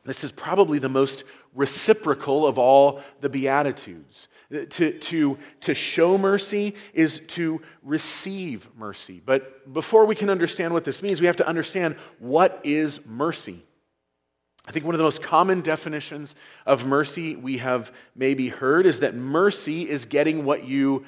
This 0.04 0.22
is 0.22 0.30
probably 0.30 0.78
the 0.78 0.88
most 0.88 1.24
reciprocal 1.54 2.46
of 2.46 2.58
all 2.58 3.02
the 3.20 3.28
Beatitudes. 3.28 4.28
To, 4.50 4.92
to, 4.92 5.38
to 5.62 5.74
show 5.74 6.16
mercy 6.16 6.74
is 6.92 7.20
to 7.28 7.60
receive 7.82 8.68
mercy. 8.76 9.20
But 9.24 9.72
before 9.72 10.04
we 10.04 10.14
can 10.14 10.30
understand 10.30 10.72
what 10.72 10.84
this 10.84 11.02
means, 11.02 11.20
we 11.20 11.26
have 11.26 11.36
to 11.36 11.48
understand 11.48 11.96
what 12.18 12.60
is 12.62 13.00
mercy. 13.04 13.64
I 14.66 14.72
think 14.72 14.84
one 14.84 14.94
of 14.94 14.98
the 14.98 15.04
most 15.04 15.22
common 15.22 15.60
definitions 15.60 16.34
of 16.64 16.86
mercy 16.86 17.36
we 17.36 17.58
have 17.58 17.92
maybe 18.16 18.48
heard 18.48 18.86
is 18.86 19.00
that 19.00 19.14
mercy 19.14 19.88
is 19.88 20.06
getting 20.06 20.44
what 20.44 20.64
you 20.64 21.04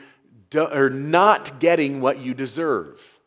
do, 0.51 0.65
or 0.65 0.91
not 0.91 1.59
getting 1.59 2.01
what 2.01 2.21
you 2.21 2.35
deserve. 2.35 3.19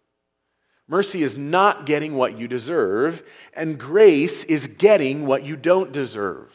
Mercy 0.87 1.21
is 1.21 1.37
not 1.37 1.85
getting 1.85 2.15
what 2.15 2.37
you 2.37 2.47
deserve, 2.47 3.23
and 3.53 3.79
grace 3.79 4.43
is 4.45 4.67
getting 4.67 5.27
what 5.27 5.43
you 5.43 5.55
don't 5.55 5.91
deserve. 5.91 6.53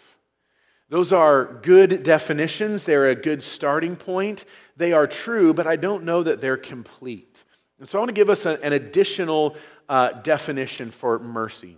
Those 0.88 1.12
are 1.12 1.60
good 1.62 2.02
definitions. 2.02 2.84
They're 2.84 3.08
a 3.08 3.14
good 3.14 3.42
starting 3.42 3.96
point. 3.96 4.44
They 4.76 4.92
are 4.92 5.06
true, 5.06 5.54
but 5.54 5.66
I 5.66 5.76
don't 5.76 6.04
know 6.04 6.22
that 6.22 6.40
they're 6.40 6.56
complete. 6.56 7.44
And 7.78 7.88
so 7.88 7.98
I 7.98 8.00
want 8.00 8.10
to 8.10 8.14
give 8.14 8.30
us 8.30 8.46
an 8.46 8.72
additional 8.72 9.56
uh, 9.88 10.12
definition 10.12 10.90
for 10.90 11.18
mercy, 11.18 11.76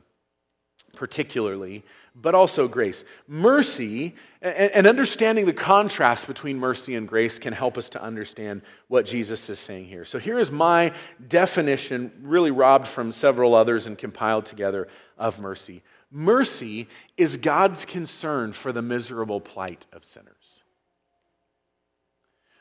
particularly, 0.97 1.85
but 2.15 2.35
also 2.35 2.67
grace. 2.67 3.05
Mercy 3.29 4.15
and, 4.43 4.73
and 4.73 4.87
understanding 4.87 5.47
the 5.47 5.53
contrast 5.53 6.27
between 6.27 6.59
mercy 6.59 6.95
and 6.95 7.07
grace 7.07 7.39
can 7.39 7.53
help 7.53 7.79
us 7.79 7.89
to 7.91 8.03
understand 8.03 8.63
what 8.89 9.05
Jesus 9.05 9.49
is 9.49 9.59
saying 9.59 9.85
here. 9.85 10.05
So 10.05 10.19
here 10.19 10.39
is 10.39 10.51
my 10.51 10.93
definition, 11.29 12.11
really 12.23 12.51
robbed 12.51 12.89
from 12.89 13.13
several 13.13 13.55
others 13.55 13.87
and 13.87 13.97
compiled 13.97 14.47
together, 14.47 14.89
of 15.19 15.41
mercy. 15.41 15.83
Mercy 16.11 16.89
is 17.17 17.37
God's 17.37 17.85
concern 17.85 18.53
for 18.53 18.73
the 18.73 18.83
miserable 18.83 19.41
plight 19.41 19.87
of 19.93 20.05
sinners. 20.05 20.63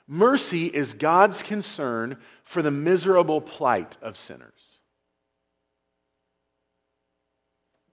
Mercy 0.07 0.67
is 0.67 0.93
God's 0.93 1.41
concern 1.41 2.17
for 2.43 2.61
the 2.61 2.71
miserable 2.71 3.41
plight 3.41 3.97
of 4.01 4.15
sinners. 4.15 4.74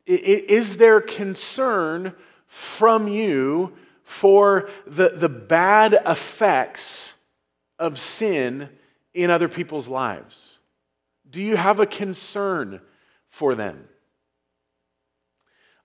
Is 0.07 0.77
there 0.79 1.01
concern 1.01 2.15
from 2.47 3.09
you 3.09 3.73
for 4.03 4.69
the, 4.87 5.11
the 5.11 5.29
bad 5.29 5.95
effects 6.07 7.15
of 7.79 7.99
sin 7.99 8.69
in 9.15 9.31
other 9.31 9.49
people's 9.49 9.89
lives? 9.89 10.59
Do 11.31 11.43
you 11.43 11.57
have 11.57 11.81
a 11.81 11.87
concern 11.87 12.81
for 13.29 13.55
them? 13.55 13.89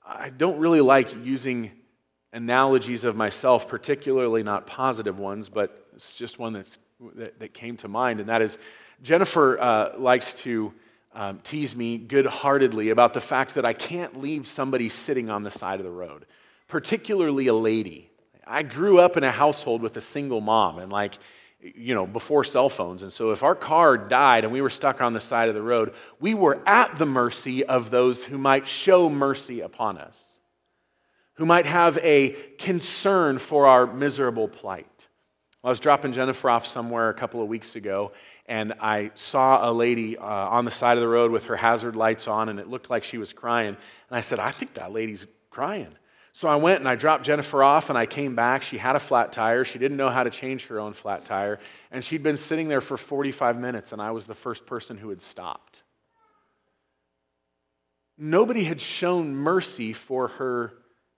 I 0.05 0.29
don't 0.29 0.59
really 0.59 0.81
like 0.81 1.13
using 1.23 1.71
analogies 2.33 3.03
of 3.03 3.15
myself, 3.15 3.67
particularly 3.67 4.43
not 4.43 4.67
positive 4.67 5.19
ones, 5.19 5.49
but 5.49 5.87
it's 5.93 6.17
just 6.17 6.39
one 6.39 6.53
that's, 6.53 6.79
that, 7.15 7.39
that 7.39 7.53
came 7.53 7.77
to 7.77 7.87
mind, 7.87 8.19
and 8.19 8.29
that 8.29 8.41
is 8.41 8.57
Jennifer 9.01 9.59
uh, 9.59 9.97
likes 9.97 10.33
to 10.35 10.73
um, 11.17 11.39
tease 11.39 11.75
me 11.75 11.97
good 11.97 12.27
heartedly 12.27 12.91
about 12.91 13.13
the 13.13 13.21
fact 13.21 13.55
that 13.55 13.65
I 13.65 13.73
can't 13.73 14.21
leave 14.21 14.45
somebody 14.45 14.87
sitting 14.87 15.31
on 15.31 15.41
the 15.41 15.49
side 15.49 15.79
of 15.79 15.83
the 15.83 15.91
road, 15.91 16.27
particularly 16.67 17.47
a 17.47 17.55
lady. 17.55 18.11
I 18.45 18.61
grew 18.61 18.99
up 18.99 19.17
in 19.17 19.23
a 19.23 19.31
household 19.31 19.81
with 19.81 19.97
a 19.97 20.01
single 20.01 20.41
mom, 20.41 20.77
and 20.77 20.91
like, 20.91 21.17
you 21.59 21.95
know, 21.95 22.05
before 22.05 22.43
cell 22.43 22.69
phones. 22.69 23.01
And 23.01 23.11
so 23.11 23.31
if 23.31 23.41
our 23.41 23.55
car 23.55 23.97
died 23.97 24.43
and 24.43 24.53
we 24.53 24.61
were 24.61 24.69
stuck 24.69 25.01
on 25.01 25.13
the 25.13 25.19
side 25.19 25.49
of 25.49 25.55
the 25.55 25.61
road, 25.61 25.95
we 26.19 26.35
were 26.35 26.61
at 26.67 26.99
the 26.99 27.07
mercy 27.07 27.65
of 27.65 27.89
those 27.89 28.23
who 28.23 28.37
might 28.37 28.67
show 28.67 29.09
mercy 29.09 29.61
upon 29.61 29.97
us, 29.97 30.39
who 31.33 31.47
might 31.47 31.65
have 31.65 31.97
a 32.03 32.29
concern 32.59 33.39
for 33.39 33.65
our 33.65 33.87
miserable 33.87 34.47
plight. 34.47 35.07
I 35.63 35.69
was 35.69 35.79
dropping 35.79 36.11
Jennifer 36.13 36.49
off 36.49 36.67
somewhere 36.67 37.09
a 37.09 37.13
couple 37.15 37.41
of 37.41 37.47
weeks 37.47 37.75
ago, 37.75 38.11
and 38.47 38.73
I 38.79 39.11
saw 39.15 39.69
a 39.69 39.71
lady 39.71 40.17
uh, 40.17 40.25
on 40.25 40.65
the 40.65 40.71
side 40.71 40.97
of 40.97 41.01
the 41.01 41.07
road 41.07 41.31
with 41.31 41.45
her 41.45 41.55
hazard 41.55 41.95
lights 41.95 42.27
on, 42.27 42.49
and 42.49 42.59
it 42.59 42.67
looked 42.67 42.89
like 42.89 43.03
she 43.03 43.17
was 43.17 43.33
crying. 43.33 43.69
And 43.69 44.17
I 44.17 44.21
said, 44.21 44.39
I 44.39 44.51
think 44.51 44.75
that 44.75 44.91
lady's 44.91 45.27
crying. 45.49 45.93
So 46.37 46.47
I 46.47 46.55
went 46.57 46.77
and 46.77 46.87
I 46.87 46.93
dropped 46.93 47.25
Jennifer 47.25 47.63
off 47.63 47.89
and 47.89 47.97
I 47.97 48.05
came 48.05 48.35
back. 48.35 48.61
She 48.61 48.77
had 48.77 48.95
a 48.95 48.99
flat 48.99 49.31
tire. 49.31 49.63
She 49.63 49.79
didn't 49.79 49.97
know 49.97 50.09
how 50.09 50.21
to 50.21 50.29
change 50.29 50.67
her 50.67 50.79
own 50.79 50.93
flat 50.93 51.25
tire. 51.25 51.57
And 51.89 52.03
she'd 52.03 52.21
been 52.21 52.37
sitting 52.37 52.67
there 52.67 52.79
for 52.79 52.95
45 52.95 53.59
minutes 53.59 53.91
and 53.91 53.99
I 53.99 54.11
was 54.11 54.27
the 54.27 54.35
first 54.35 54.67
person 54.67 54.97
who 54.97 55.09
had 55.09 55.19
stopped. 55.19 55.81
Nobody 58.19 58.65
had 58.65 58.79
shown 58.79 59.35
mercy 59.35 59.93
for 59.93 60.27
her 60.27 60.73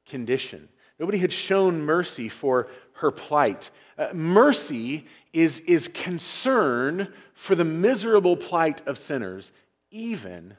condition. 0.05 0.69
Nobody 0.99 1.17
had 1.17 1.33
shown 1.33 1.81
mercy 1.81 2.29
for 2.29 2.69
her 2.93 3.11
plight. 3.11 3.71
Uh, 3.97 4.09
mercy 4.13 5.05
is, 5.33 5.59
is 5.59 5.87
concern 5.87 7.13
for 7.33 7.55
the 7.55 7.63
miserable 7.63 8.35
plight 8.35 8.85
of 8.87 8.97
sinners, 8.97 9.51
even 9.91 10.55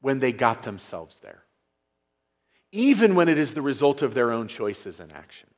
when 0.00 0.20
they 0.20 0.32
got 0.32 0.62
themselves 0.62 1.20
there 1.20 1.46
even 2.76 3.14
when 3.14 3.28
it 3.28 3.38
is 3.38 3.54
the 3.54 3.62
result 3.62 4.02
of 4.02 4.12
their 4.12 4.30
own 4.30 4.48
choices 4.48 5.00
and 5.00 5.10
actions. 5.12 5.52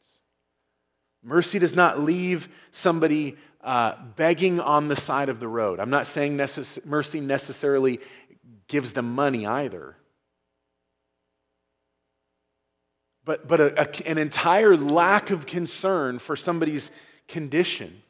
Mercy 1.22 1.59
does 1.59 1.74
not 1.74 2.00
leave 2.00 2.48
somebody 2.70 3.37
uh, 3.61 3.94
begging 4.14 4.61
on 4.61 4.87
the 4.87 4.94
side 4.94 5.28
of 5.28 5.40
the 5.40 5.48
road. 5.48 5.81
I'm 5.81 5.90
not 5.90 6.07
saying 6.07 6.37
necess- 6.37 6.85
mercy 6.87 7.20
necessarily 7.20 7.98
gives 8.68 8.92
them 8.92 9.14
money 9.16 9.46
either. 9.46 9.96
But, 13.24 13.48
but 13.48 13.61
a, 13.61 13.83
a, 13.83 14.09
an 14.09 14.16
entire 14.16 14.76
lack 14.76 15.31
of 15.31 15.44
concern 15.44 16.20
for 16.20 16.37
somebody's 16.37 16.92
condition 17.26 18.02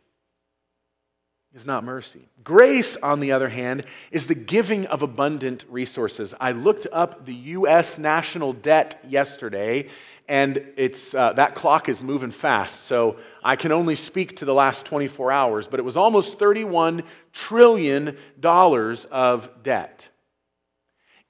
is 1.54 1.64
not 1.64 1.82
mercy. 1.82 2.28
Grace, 2.44 2.96
on 2.96 3.20
the 3.20 3.32
other 3.32 3.48
hand, 3.48 3.84
is 4.10 4.26
the 4.26 4.34
giving 4.34 4.86
of 4.86 5.02
abundant 5.02 5.64
resources. 5.68 6.34
I 6.38 6.52
looked 6.52 6.86
up 6.92 7.24
the 7.24 7.34
U.S. 7.34 7.98
national 7.98 8.52
debt 8.52 9.02
yesterday, 9.08 9.88
and 10.28 10.62
it's, 10.76 11.14
uh, 11.14 11.32
that 11.34 11.54
clock 11.54 11.88
is 11.88 12.02
moving 12.02 12.30
fast. 12.30 12.82
So 12.84 13.16
I 13.42 13.56
can 13.56 13.72
only 13.72 13.94
speak 13.94 14.36
to 14.36 14.44
the 14.44 14.52
last 14.52 14.84
24 14.84 15.32
hours, 15.32 15.66
but 15.66 15.80
it 15.80 15.84
was 15.84 15.96
almost 15.96 16.38
$31 16.38 17.04
trillion 17.32 18.16
of 18.42 19.62
debt. 19.62 20.08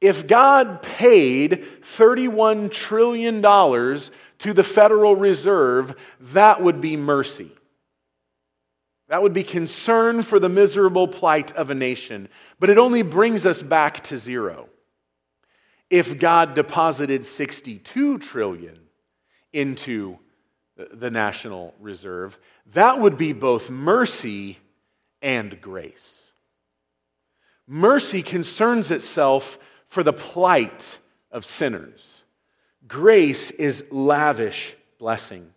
If 0.01 0.27
God 0.27 0.83
paid 0.83 1.65
$31 1.83 2.73
trillion 2.73 3.41
to 3.43 4.53
the 4.53 4.65
Federal 4.65 5.17
Reserve, 5.17 5.95
that 6.21 6.63
would 6.63 6.81
be 6.81 6.97
mercy. 6.97 7.53
That 9.09 9.23
would 9.23 9.33
be 9.33 9.43
concern 9.43 10.23
for 10.23 10.39
the 10.39 10.49
miserable 10.49 11.09
plight 11.09 11.53
of 11.53 11.71
a 11.71 11.75
nation. 11.75 12.29
But 12.61 12.71
it 12.71 12.79
only 12.79 13.03
brings 13.03 13.47
us 13.47 13.63
back 13.63 14.03
to 14.05 14.19
zero. 14.19 14.69
If 15.91 16.19
God 16.19 16.55
deposited 16.55 17.25
62 17.25 18.19
trillion 18.19 18.79
into 19.53 20.19
the 20.77 21.11
National 21.11 21.75
Reserve, 21.81 22.39
that 22.73 23.01
would 23.01 23.17
be 23.17 23.33
both 23.33 23.71
mercy 23.71 24.59
and 25.23 25.59
grace. 25.61 26.33
Mercy 27.67 28.23
concerns 28.23 28.91
itself 28.91 29.59
for 29.87 30.03
the 30.03 30.13
plight 30.13 30.99
of 31.31 31.45
sinners. 31.45 32.25
Grace 32.87 33.51
is 33.51 33.85
lavish 33.91 34.77
blessing. 34.99 35.53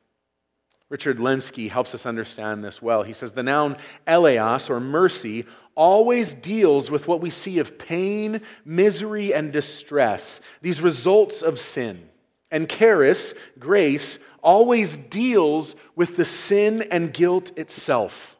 Richard 0.92 1.20
Lenski 1.20 1.70
helps 1.70 1.96
us 1.96 2.06
understand 2.06 2.66
this 2.66 2.82
well. 2.82 3.04
He 3.04 3.14
says 3.14 3.32
the 3.32 3.44
noun 3.44 3.78
eleos, 4.06 4.70
or 4.70 4.82
mercy, 4.82 5.46
always 5.74 6.36
deals 6.36 6.92
with 6.92 7.08
what 7.08 7.22
we 7.22 7.30
see 7.30 7.60
of 7.60 7.80
pain, 7.80 8.42
misery, 8.66 9.34
and 9.34 9.54
distress, 9.54 10.42
these 10.62 10.82
results 10.82 11.42
of 11.42 11.58
sin. 11.58 12.10
And 12.52 12.70
charis, 12.70 13.34
grace, 13.58 14.20
always 14.44 14.98
deals 14.98 15.78
with 15.96 16.18
the 16.18 16.26
sin 16.26 16.82
and 16.92 17.14
guilt 17.14 17.58
itself. 17.58 18.38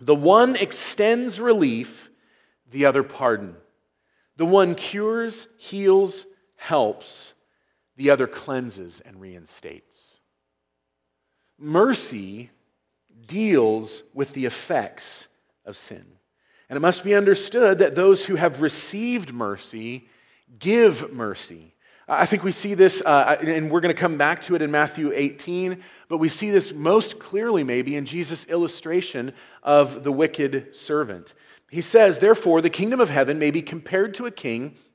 The 0.00 0.14
one 0.14 0.54
extends 0.54 1.40
relief, 1.40 2.08
the 2.70 2.84
other 2.84 3.02
pardon. 3.02 3.56
The 4.36 4.46
one 4.46 4.76
cures, 4.76 5.48
heals, 5.56 6.24
helps, 6.54 7.34
the 7.96 8.10
other 8.10 8.28
cleanses 8.28 9.00
and 9.00 9.20
reinstates. 9.20 10.17
Mercy 11.58 12.50
deals 13.26 14.02
with 14.14 14.32
the 14.32 14.46
effects 14.46 15.28
of 15.64 15.76
sin. 15.76 16.04
And 16.68 16.76
it 16.76 16.80
must 16.80 17.04
be 17.04 17.14
understood 17.14 17.78
that 17.78 17.94
those 17.94 18.26
who 18.26 18.36
have 18.36 18.60
received 18.60 19.32
mercy 19.32 20.08
give 20.58 21.12
mercy. 21.12 21.74
I 22.06 22.24
think 22.24 22.42
we 22.42 22.52
see 22.52 22.72
this, 22.72 23.02
uh, 23.04 23.36
and 23.40 23.70
we're 23.70 23.80
going 23.80 23.94
to 23.94 24.00
come 24.00 24.16
back 24.16 24.40
to 24.42 24.54
it 24.54 24.62
in 24.62 24.70
Matthew 24.70 25.12
18, 25.14 25.82
but 26.08 26.16
we 26.16 26.30
see 26.30 26.50
this 26.50 26.72
most 26.72 27.18
clearly 27.18 27.64
maybe 27.64 27.96
in 27.96 28.06
Jesus' 28.06 28.46
illustration 28.46 29.32
of 29.62 30.04
the 30.04 30.12
wicked 30.12 30.74
servant. 30.74 31.34
He 31.70 31.82
says, 31.82 32.18
Therefore, 32.18 32.62
the 32.62 32.70
kingdom 32.70 33.00
of 33.00 33.10
heaven 33.10 33.38
may 33.38 33.50
be 33.50 33.60
compared 33.60 34.14
to 34.14 34.26
a 34.26 34.30
king 34.30 34.74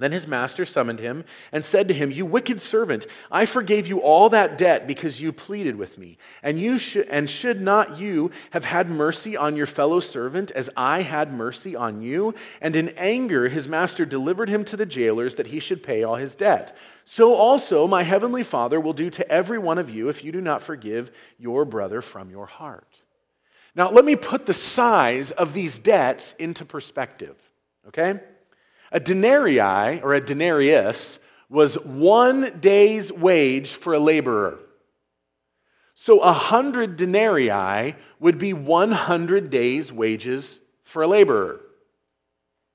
Then 0.00 0.12
his 0.12 0.26
master 0.26 0.64
summoned 0.64 0.98
him 0.98 1.24
and 1.52 1.62
said 1.62 1.86
to 1.88 1.94
him, 1.94 2.10
You 2.10 2.24
wicked 2.24 2.62
servant, 2.62 3.06
I 3.30 3.44
forgave 3.44 3.86
you 3.86 4.00
all 4.00 4.30
that 4.30 4.56
debt 4.56 4.86
because 4.86 5.20
you 5.20 5.30
pleaded 5.30 5.76
with 5.76 5.98
me. 5.98 6.16
And, 6.42 6.58
you 6.58 6.78
and 7.10 7.28
should 7.28 7.60
not 7.60 7.98
you 7.98 8.30
have 8.52 8.64
had 8.64 8.88
mercy 8.88 9.36
on 9.36 9.56
your 9.56 9.66
fellow 9.66 10.00
servant 10.00 10.52
as 10.52 10.70
I 10.74 11.02
had 11.02 11.30
mercy 11.30 11.76
on 11.76 12.00
you? 12.00 12.34
And 12.62 12.76
in 12.76 12.88
anger, 12.96 13.50
his 13.50 13.68
master 13.68 14.06
delivered 14.06 14.48
him 14.48 14.64
to 14.64 14.76
the 14.76 14.86
jailers 14.86 15.34
that 15.34 15.48
he 15.48 15.60
should 15.60 15.82
pay 15.82 16.02
all 16.02 16.16
his 16.16 16.34
debt. 16.34 16.74
So 17.04 17.34
also 17.34 17.86
my 17.86 18.02
heavenly 18.02 18.42
Father 18.42 18.80
will 18.80 18.94
do 18.94 19.10
to 19.10 19.30
every 19.30 19.58
one 19.58 19.76
of 19.76 19.90
you 19.90 20.08
if 20.08 20.24
you 20.24 20.32
do 20.32 20.40
not 20.40 20.62
forgive 20.62 21.12
your 21.38 21.66
brother 21.66 22.00
from 22.00 22.30
your 22.30 22.46
heart. 22.46 23.02
Now, 23.74 23.90
let 23.90 24.06
me 24.06 24.16
put 24.16 24.46
the 24.46 24.54
size 24.54 25.30
of 25.30 25.52
these 25.52 25.78
debts 25.78 26.34
into 26.38 26.64
perspective, 26.64 27.36
okay? 27.88 28.20
A 28.92 29.00
denarii, 29.00 30.00
or 30.00 30.14
a 30.14 30.20
denarius, 30.20 31.18
was 31.48 31.74
one 31.84 32.58
day's 32.60 33.12
wage 33.12 33.72
for 33.72 33.94
a 33.94 33.98
laborer. 33.98 34.58
So 35.94 36.20
a 36.20 36.32
hundred 36.32 36.96
denarii 36.96 37.94
would 38.18 38.38
be 38.38 38.52
100 38.52 39.50
days' 39.50 39.92
wages 39.92 40.60
for 40.84 41.02
a 41.02 41.06
laborer. 41.06 41.60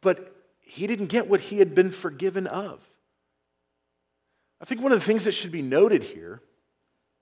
but 0.00 0.34
he 0.60 0.86
didn't 0.86 1.06
get 1.06 1.28
what 1.28 1.40
he 1.40 1.58
had 1.58 1.74
been 1.74 1.90
forgiven 1.90 2.46
of. 2.46 2.80
I 4.60 4.64
think 4.64 4.82
one 4.82 4.92
of 4.92 5.00
the 5.00 5.04
things 5.04 5.24
that 5.24 5.32
should 5.32 5.52
be 5.52 5.62
noted 5.62 6.02
here 6.02 6.42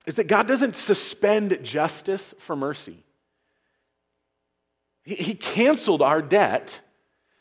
is 0.06 0.16
that 0.16 0.26
God 0.26 0.48
doesn't 0.48 0.76
suspend 0.76 1.58
justice 1.62 2.34
for 2.38 2.56
mercy. 2.56 3.04
He, 5.04 5.34
canceled 5.34 6.02
our 6.02 6.20
debt, 6.20 6.82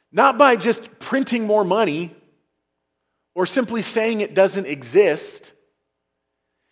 not 0.09 0.37
by 0.37 0.55
just 0.55 0.99
printing 0.99 1.45
more 1.45 1.65
money 1.65 2.15
or 3.35 3.45
simply 3.45 3.81
saying 3.81 4.21
it 4.21 4.33
doesn't 4.33 4.67
exist. 4.67 5.51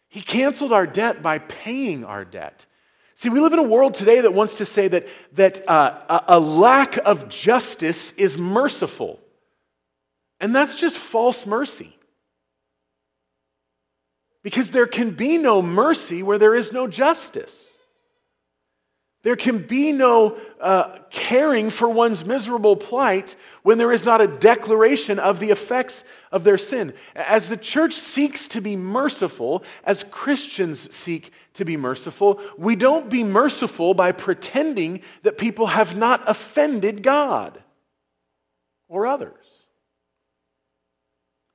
He 0.08 0.21
canceled 0.21 0.71
our 0.71 0.88
debt 0.88 1.21
by 1.21 1.39
paying 1.39 2.06
our 2.06 2.23
debt. 2.23 2.65
See, 3.15 3.30
we 3.30 3.39
live 3.39 3.54
in 3.54 3.60
a 3.60 3.63
world 3.63 3.93
today 3.93 4.19
that 4.21 4.34
wants 4.34 4.56
to 4.56 4.65
say 4.65 4.89
that, 4.89 5.08
that 5.34 5.67
uh, 5.69 6.21
a 6.28 6.39
lack 6.39 6.97
of 6.97 7.30
justice 7.30 8.12
is 8.13 8.38
merciful. 8.38 9.21
And 10.41 10.54
that's 10.54 10.78
just 10.78 10.97
false 10.97 11.45
mercy. 11.45 11.95
Because 14.43 14.69
there 14.71 14.86
can 14.86 15.12
be 15.12 15.38
no 15.38 15.62
mercy 15.62 16.23
where 16.23 16.38
there 16.38 16.54
is 16.54 16.73
no 16.73 16.88
justice. 16.88 17.75
There 19.26 19.36
can 19.36 19.58
be 19.58 19.92
no 19.92 20.38
uh, 20.62 21.00
caring 21.10 21.72
for 21.72 21.90
one's 21.90 22.24
miserable 22.24 22.76
plight 22.76 23.36
when 23.64 23.80
there 23.80 23.92
is 23.92 24.06
not 24.06 24.22
a 24.22 24.28
declaration 24.28 25.18
of 25.18 25.40
the 25.40 25.50
effects 25.50 26.04
of 26.32 26.44
their 26.44 26.60
sin. 26.60 26.94
As 27.16 27.50
the 27.50 27.58
church 27.58 27.94
seeks 27.94 28.48
to 28.50 28.62
be 28.62 28.76
merciful, 28.76 29.64
as 29.84 30.04
Christians 30.04 30.94
seek 30.96 31.32
to 31.56 31.66
be 31.66 31.76
merciful, 31.76 32.40
we 32.56 32.76
don't 32.76 33.10
be 33.10 33.24
merciful 33.24 33.96
by 33.96 34.12
pretending 34.12 35.02
that 35.24 35.40
people 35.40 35.66
have 35.66 35.98
not 35.98 36.22
offended 36.30 37.02
God 37.02 37.64
or 38.88 39.08
others. 39.08 39.66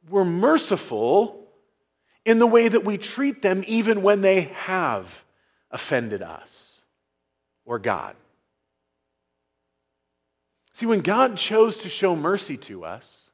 We're 0.08 0.24
merciful 0.24 1.46
in 2.24 2.40
the 2.40 2.48
way 2.48 2.66
that 2.66 2.84
we 2.84 2.98
treat 2.98 3.42
them 3.42 3.62
even 3.68 4.02
when 4.02 4.22
they 4.22 4.50
have 4.54 5.24
offended 5.70 6.20
us 6.20 6.69
or 7.70 7.78
God. 7.78 8.16
See, 10.72 10.86
when 10.86 11.02
God 11.02 11.36
chose 11.36 11.78
to 11.78 11.88
show 11.88 12.16
mercy 12.16 12.56
to 12.56 12.84
us, 12.84 13.30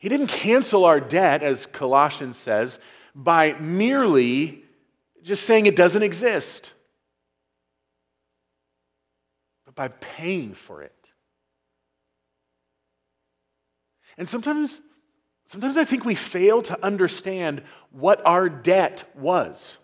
He 0.00 0.08
didn't 0.08 0.26
cancel 0.26 0.84
our 0.84 0.98
debt, 0.98 1.44
as 1.44 1.66
Colossians 1.66 2.36
says, 2.36 2.80
by 3.14 3.52
merely 3.60 4.64
just 5.22 5.44
saying 5.44 5.66
it 5.66 5.76
doesn't 5.76 6.02
exist, 6.02 6.74
but 9.64 9.76
by 9.76 9.86
paying 9.86 10.52
for 10.52 10.82
it. 10.82 11.12
And 14.18 14.28
sometimes, 14.28 14.80
sometimes 15.44 15.78
I 15.78 15.84
think 15.84 16.04
we 16.04 16.16
fail 16.16 16.60
to 16.62 16.84
understand 16.84 17.62
what 17.92 18.20
our 18.26 18.48
debt 18.48 19.04
was. 19.14 19.78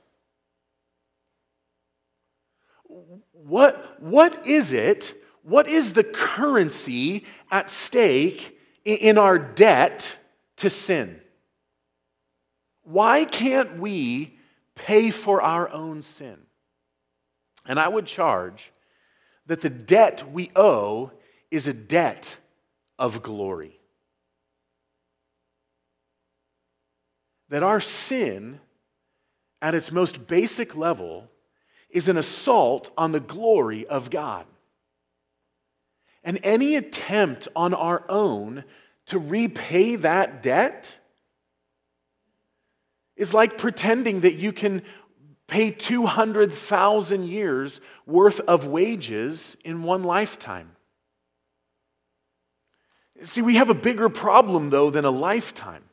What, 3.47 4.01
what 4.01 4.47
is 4.47 4.73
it 4.73 5.15
what 5.43 5.69
is 5.69 5.93
the 5.95 6.05
currency 6.05 7.25
at 7.51 7.71
stake 7.71 8.59
in 8.85 9.19
our 9.19 9.39
debt 9.39 10.17
to 10.57 10.69
sin? 10.69 11.21
Why 12.83 13.25
can't 13.25 13.79
we 13.79 14.39
pay 14.75 15.11
for 15.11 15.41
our 15.41 15.69
own 15.71 16.03
sin? 16.03 16.39
And 17.67 17.79
I 17.79 17.89
would 17.89 18.07
charge 18.07 18.73
that 19.47 19.61
the 19.61 19.71
debt 19.71 20.31
we 20.31 20.51
owe 20.55 21.13
is 21.51 21.67
a 21.67 21.73
debt 21.73 22.39
of 22.99 23.23
glory. 23.23 23.79
That 27.49 27.63
our 27.63 27.81
sin, 27.81 28.61
at 29.61 29.75
its 29.75 29.91
most 29.91 30.29
basic 30.29 30.77
level, 30.77 31.29
is 31.91 32.09
an 32.09 32.17
assault 32.17 32.91
on 32.97 33.13
the 33.13 33.21
glory 33.21 33.87
of 33.87 34.11
God. 34.11 34.47
And 36.23 36.39
any 36.43 36.77
attempt 36.77 37.49
on 37.57 37.75
our 37.75 38.05
own 38.09 38.65
to 39.07 39.19
repay 39.19 39.97
that 39.97 40.43
debt 40.43 40.99
is 43.17 43.35
like 43.35 43.59
pretending 43.59 44.21
that 44.21 44.35
you 44.35 44.53
can 44.53 44.83
pay 45.47 45.71
200,000 45.71 47.27
years 47.27 47.81
worth 48.07 48.41
of 48.41 48.67
wages 48.67 49.57
in 49.65 49.83
one 49.83 50.05
lifetime. 50.05 50.71
See, 53.23 53.43
we 53.43 53.57
have 53.57 53.69
a 53.69 53.75
bigger 53.75 54.09
problem, 54.09 54.71
though, 54.71 54.91
than 54.91 55.05
a 55.05 55.11
lifetime. 55.11 55.85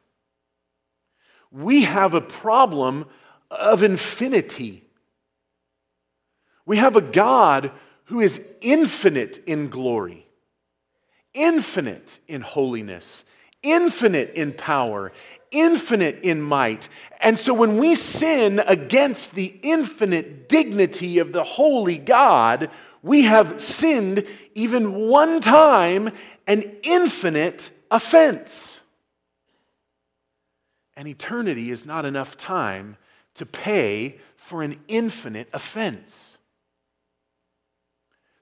We 1.52 1.84
have 1.84 2.14
a 2.14 2.22
problem 2.22 3.08
of 3.50 3.84
infinity. 3.84 4.87
We 6.68 6.78
have 6.78 6.98
a 6.98 7.02
God 7.02 7.72
who 8.06 8.20
is 8.20 8.42
infinite 8.62 9.40
in 9.48 9.70
glory, 9.70 10.28
infinite 11.34 12.20
in 12.28 12.42
holiness, 12.42 13.24
infinite 13.64 14.34
in 14.36 14.52
power, 14.52 15.14
infinite 15.50 16.20
in 16.24 16.42
might. 16.42 16.90
And 17.22 17.40
so 17.40 17.54
when 17.54 17.78
we 17.78 17.96
sin 17.96 18.60
against 18.60 19.34
the 19.34 19.58
infinite 19.64 20.50
dignity 20.50 21.20
of 21.20 21.32
the 21.32 21.46
holy 21.46 21.98
God, 21.98 22.70
we 23.02 23.24
have 23.24 23.62
sinned 23.62 24.28
even 24.54 25.08
one 25.08 25.40
time 25.40 26.10
an 26.48 26.64
infinite 26.84 27.72
offense. 27.90 28.82
And 30.98 31.08
eternity 31.08 31.72
is 31.72 31.86
not 31.86 32.04
enough 32.04 32.36
time 32.36 32.98
to 33.36 33.46
pay 33.46 34.18
for 34.36 34.64
an 34.64 34.80
infinite 34.90 35.48
offense. 35.54 36.37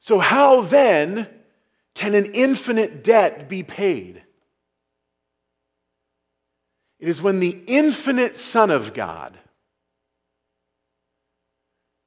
So, 0.05 0.19
how 0.19 0.61
then 0.61 1.27
can 1.95 2.13
an 2.13 2.25
infinite 2.35 3.03
debt 3.03 3.49
be 3.49 3.63
paid? 3.63 4.21
It 6.99 7.07
is 7.07 7.23
when 7.23 7.39
the 7.39 7.63
infinite 7.65 8.37
Son 8.37 8.69
of 8.69 8.93
God 8.93 9.35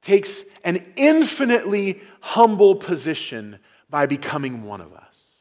takes 0.01 0.45
an 0.63 0.93
infinitely 0.95 2.01
humble 2.21 2.77
position 2.77 3.59
by 3.91 4.07
becoming 4.07 4.63
one 4.63 4.81
of 4.81 4.95
us, 4.95 5.41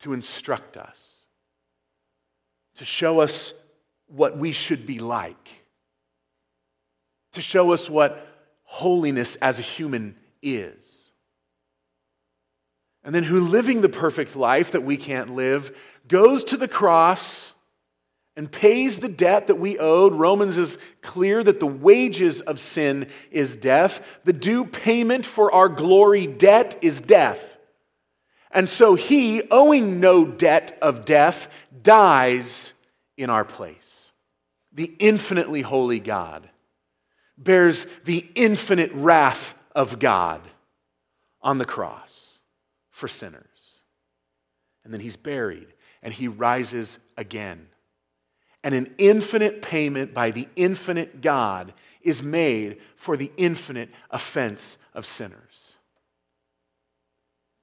to 0.00 0.12
instruct 0.12 0.76
us, 0.76 1.24
to 2.74 2.84
show 2.84 3.18
us 3.18 3.54
what 4.08 4.36
we 4.36 4.52
should 4.52 4.84
be 4.84 4.98
like, 4.98 5.64
to 7.32 7.40
show 7.40 7.72
us 7.72 7.88
what 7.88 8.28
holiness 8.64 9.36
as 9.36 9.58
a 9.58 9.62
human 9.62 10.14
is. 10.42 11.09
And 13.02 13.14
then, 13.14 13.24
who 13.24 13.40
living 13.40 13.80
the 13.80 13.88
perfect 13.88 14.36
life 14.36 14.72
that 14.72 14.82
we 14.82 14.96
can't 14.96 15.34
live, 15.34 15.76
goes 16.06 16.44
to 16.44 16.56
the 16.56 16.68
cross 16.68 17.54
and 18.36 18.50
pays 18.50 18.98
the 18.98 19.08
debt 19.08 19.46
that 19.46 19.58
we 19.58 19.78
owed. 19.78 20.14
Romans 20.14 20.58
is 20.58 20.78
clear 21.00 21.42
that 21.42 21.60
the 21.60 21.66
wages 21.66 22.40
of 22.42 22.58
sin 22.58 23.08
is 23.30 23.56
death. 23.56 24.02
The 24.24 24.32
due 24.32 24.64
payment 24.64 25.26
for 25.26 25.52
our 25.52 25.68
glory 25.68 26.26
debt 26.26 26.78
is 26.82 27.00
death. 27.00 27.58
And 28.50 28.68
so 28.68 28.94
he, 28.96 29.42
owing 29.50 30.00
no 30.00 30.24
debt 30.24 30.76
of 30.82 31.04
death, 31.04 31.48
dies 31.82 32.72
in 33.16 33.30
our 33.30 33.44
place. 33.44 34.12
The 34.72 34.92
infinitely 34.98 35.62
holy 35.62 36.00
God 36.00 36.48
bears 37.38 37.86
the 38.04 38.28
infinite 38.34 38.90
wrath 38.92 39.54
of 39.74 39.98
God 39.98 40.42
on 41.42 41.58
the 41.58 41.64
cross 41.64 42.29
for 43.00 43.08
sinners. 43.08 43.82
And 44.84 44.94
then 44.94 45.00
he's 45.00 45.16
buried 45.16 45.66
and 46.02 46.14
he 46.14 46.28
rises 46.28 46.98
again 47.16 47.66
and 48.62 48.74
an 48.74 48.94
infinite 48.98 49.62
payment 49.62 50.12
by 50.12 50.30
the 50.30 50.48
infinite 50.56 51.20
God 51.20 51.72
is 52.02 52.22
made 52.22 52.78
for 52.94 53.16
the 53.16 53.30
infinite 53.36 53.90
offense 54.10 54.78
of 54.94 55.06
sinners. 55.06 55.76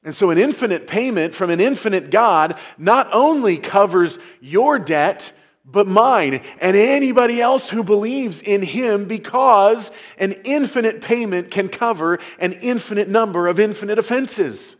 And 0.04 0.16
so, 0.16 0.30
an 0.30 0.38
infinite 0.38 0.88
payment 0.88 1.36
from 1.36 1.50
an 1.50 1.60
infinite 1.60 2.12
God 2.12 2.58
not 2.78 3.10
only 3.12 3.58
covers 3.58 4.20
your 4.40 4.80
debt, 4.80 5.34
but 5.66 5.86
mine 5.86 6.42
and 6.62 6.78
anybody 6.78 7.42
else 7.42 7.70
who 7.70 7.84
believes 7.84 8.42
in 8.42 8.62
Him 8.62 9.06
because 9.06 9.92
an 10.18 10.32
infinite 10.46 11.02
payment 11.02 11.52
can 11.52 11.68
cover 11.68 12.20
an 12.40 12.54
infinite 12.54 13.10
number 13.10 13.48
of 13.48 13.60
infinite 13.60 14.00
offenses. 14.00 14.78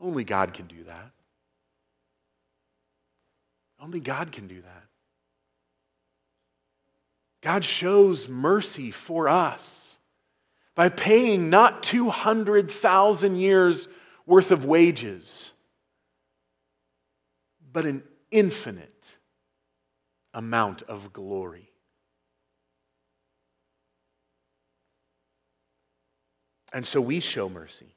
Only 0.00 0.24
God 0.24 0.54
can 0.54 0.66
do 0.66 0.84
that. 0.84 1.10
Only 3.80 4.00
God 4.00 4.32
can 4.32 4.46
do 4.46 4.60
that. 4.60 4.84
God 7.40 7.64
shows 7.64 8.28
mercy 8.28 8.90
for 8.90 9.28
us 9.28 9.98
by 10.74 10.88
paying 10.88 11.50
not 11.50 11.82
200,000 11.82 13.36
years 13.36 13.88
worth 14.26 14.50
of 14.50 14.64
wages, 14.64 15.52
but 17.72 17.86
an 17.86 18.02
infinite 18.30 19.16
amount 20.34 20.82
of 20.82 21.12
glory. 21.12 21.70
And 26.72 26.84
so 26.86 27.00
we 27.00 27.20
show 27.20 27.48
mercy. 27.48 27.94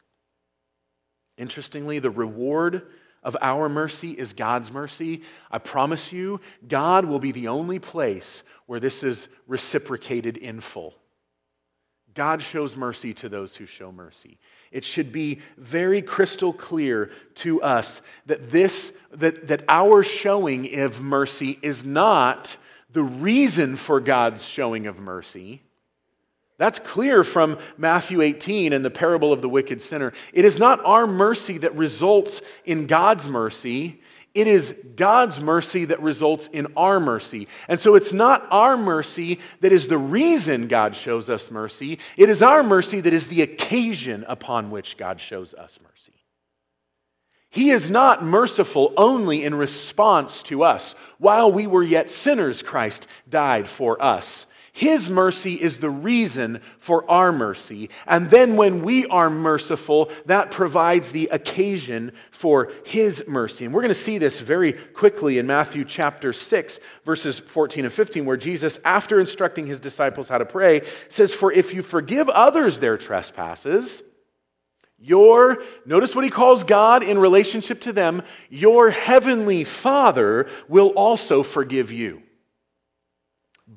Interestingly, 1.41 1.97
the 1.97 2.11
reward 2.11 2.83
of 3.23 3.35
our 3.41 3.67
mercy 3.67 4.11
is 4.11 4.31
God's 4.31 4.71
mercy. 4.71 5.23
I 5.49 5.57
promise 5.57 6.13
you, 6.13 6.39
God 6.67 7.05
will 7.05 7.17
be 7.17 7.31
the 7.31 7.47
only 7.47 7.79
place 7.79 8.43
where 8.67 8.79
this 8.79 9.03
is 9.03 9.27
reciprocated 9.47 10.37
in 10.37 10.59
full. 10.59 10.93
God 12.13 12.43
shows 12.43 12.77
mercy 12.77 13.11
to 13.15 13.27
those 13.27 13.55
who 13.55 13.65
show 13.65 13.91
mercy. 13.91 14.37
It 14.71 14.85
should 14.85 15.11
be 15.11 15.39
very 15.57 16.03
crystal 16.03 16.53
clear 16.53 17.09
to 17.35 17.59
us 17.63 18.03
that 18.27 18.51
this 18.51 18.93
that, 19.11 19.47
that 19.47 19.63
our 19.67 20.03
showing 20.03 20.79
of 20.79 21.01
mercy 21.01 21.57
is 21.63 21.83
not 21.83 22.55
the 22.91 23.03
reason 23.03 23.77
for 23.77 23.99
God's 23.99 24.45
showing 24.45 24.85
of 24.85 24.99
mercy. 24.99 25.63
That's 26.61 26.77
clear 26.77 27.23
from 27.23 27.57
Matthew 27.75 28.21
18 28.21 28.71
and 28.71 28.85
the 28.85 28.91
parable 28.91 29.33
of 29.33 29.41
the 29.41 29.49
wicked 29.49 29.81
sinner. 29.81 30.13
It 30.31 30.45
is 30.45 30.59
not 30.59 30.79
our 30.85 31.07
mercy 31.07 31.57
that 31.57 31.75
results 31.75 32.43
in 32.65 32.85
God's 32.85 33.27
mercy. 33.27 33.99
It 34.35 34.45
is 34.45 34.75
God's 34.95 35.41
mercy 35.41 35.85
that 35.85 35.99
results 36.03 36.49
in 36.49 36.67
our 36.77 36.99
mercy. 36.99 37.47
And 37.67 37.79
so 37.79 37.95
it's 37.95 38.13
not 38.13 38.45
our 38.51 38.77
mercy 38.77 39.39
that 39.61 39.71
is 39.71 39.87
the 39.87 39.97
reason 39.97 40.67
God 40.67 40.95
shows 40.95 41.31
us 41.31 41.49
mercy. 41.49 41.97
It 42.15 42.29
is 42.29 42.43
our 42.43 42.61
mercy 42.61 42.99
that 42.99 43.11
is 43.11 43.25
the 43.25 43.41
occasion 43.41 44.23
upon 44.27 44.69
which 44.69 44.97
God 44.97 45.19
shows 45.19 45.55
us 45.55 45.79
mercy. 45.81 46.13
He 47.49 47.71
is 47.71 47.89
not 47.89 48.23
merciful 48.23 48.93
only 48.97 49.43
in 49.43 49.55
response 49.55 50.43
to 50.43 50.63
us. 50.63 50.93
While 51.17 51.51
we 51.51 51.65
were 51.65 51.81
yet 51.81 52.07
sinners, 52.07 52.61
Christ 52.61 53.07
died 53.27 53.67
for 53.67 53.99
us. 53.99 54.45
His 54.73 55.09
mercy 55.09 55.55
is 55.55 55.79
the 55.79 55.89
reason 55.89 56.61
for 56.79 57.09
our 57.11 57.33
mercy. 57.33 57.89
And 58.07 58.29
then 58.29 58.55
when 58.55 58.83
we 58.83 59.05
are 59.07 59.29
merciful, 59.29 60.09
that 60.27 60.49
provides 60.49 61.11
the 61.11 61.27
occasion 61.27 62.13
for 62.31 62.71
His 62.85 63.25
mercy. 63.27 63.65
And 63.65 63.73
we're 63.73 63.81
going 63.81 63.89
to 63.89 63.95
see 63.95 64.17
this 64.17 64.39
very 64.39 64.71
quickly 64.71 65.37
in 65.37 65.45
Matthew 65.45 65.83
chapter 65.83 66.31
6, 66.31 66.79
verses 67.05 67.39
14 67.39 67.83
and 67.83 67.93
15, 67.93 68.25
where 68.25 68.37
Jesus, 68.37 68.79
after 68.85 69.19
instructing 69.19 69.67
His 69.67 69.81
disciples 69.81 70.29
how 70.29 70.37
to 70.37 70.45
pray, 70.45 70.87
says, 71.09 71.33
For 71.33 71.51
if 71.51 71.73
you 71.73 71.81
forgive 71.81 72.29
others 72.29 72.79
their 72.79 72.97
trespasses, 72.97 74.03
your, 74.97 75.63
notice 75.85 76.15
what 76.15 76.23
he 76.23 76.29
calls 76.31 76.63
God 76.63 77.03
in 77.03 77.17
relationship 77.17 77.81
to 77.81 77.91
them, 77.91 78.21
your 78.49 78.91
heavenly 78.91 79.63
Father 79.63 80.47
will 80.69 80.89
also 80.89 81.43
forgive 81.43 81.91
you. 81.91 82.21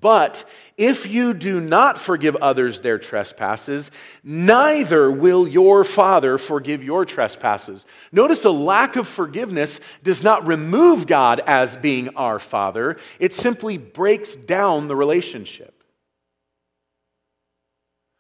But 0.01 0.45
if 0.77 1.07
you 1.07 1.35
do 1.35 1.61
not 1.61 1.99
forgive 1.99 2.35
others 2.37 2.81
their 2.81 2.99
trespasses, 2.99 3.91
neither 4.25 5.11
will 5.11 5.47
your 5.47 5.85
Father 5.85 6.37
forgive 6.37 6.83
your 6.83 7.05
trespasses. 7.05 7.87
Notice 8.11 8.45
a 8.45 8.51
lack 8.51 8.97
of 8.97 9.07
forgiveness 9.07 9.79
does 10.03 10.25
not 10.25 10.47
remove 10.47 11.07
God 11.07 11.41
as 11.47 11.77
being 11.77 12.09
our 12.17 12.39
Father, 12.39 12.97
it 13.21 13.33
simply 13.33 13.79
breaks 13.79 14.37
down 14.37 14.89
the 14.89 14.97
relationship. 14.97 15.85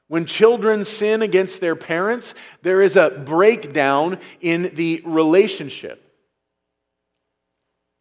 When 0.07 0.27
children 0.27 0.85
sin 0.85 1.23
against 1.23 1.61
their 1.61 1.75
parents, 1.75 2.35
there 2.63 2.83
is 2.83 2.97
a 2.97 3.11
breakdown 3.11 4.19
in 4.41 4.71
the 4.75 5.03
relationship. 5.05 6.01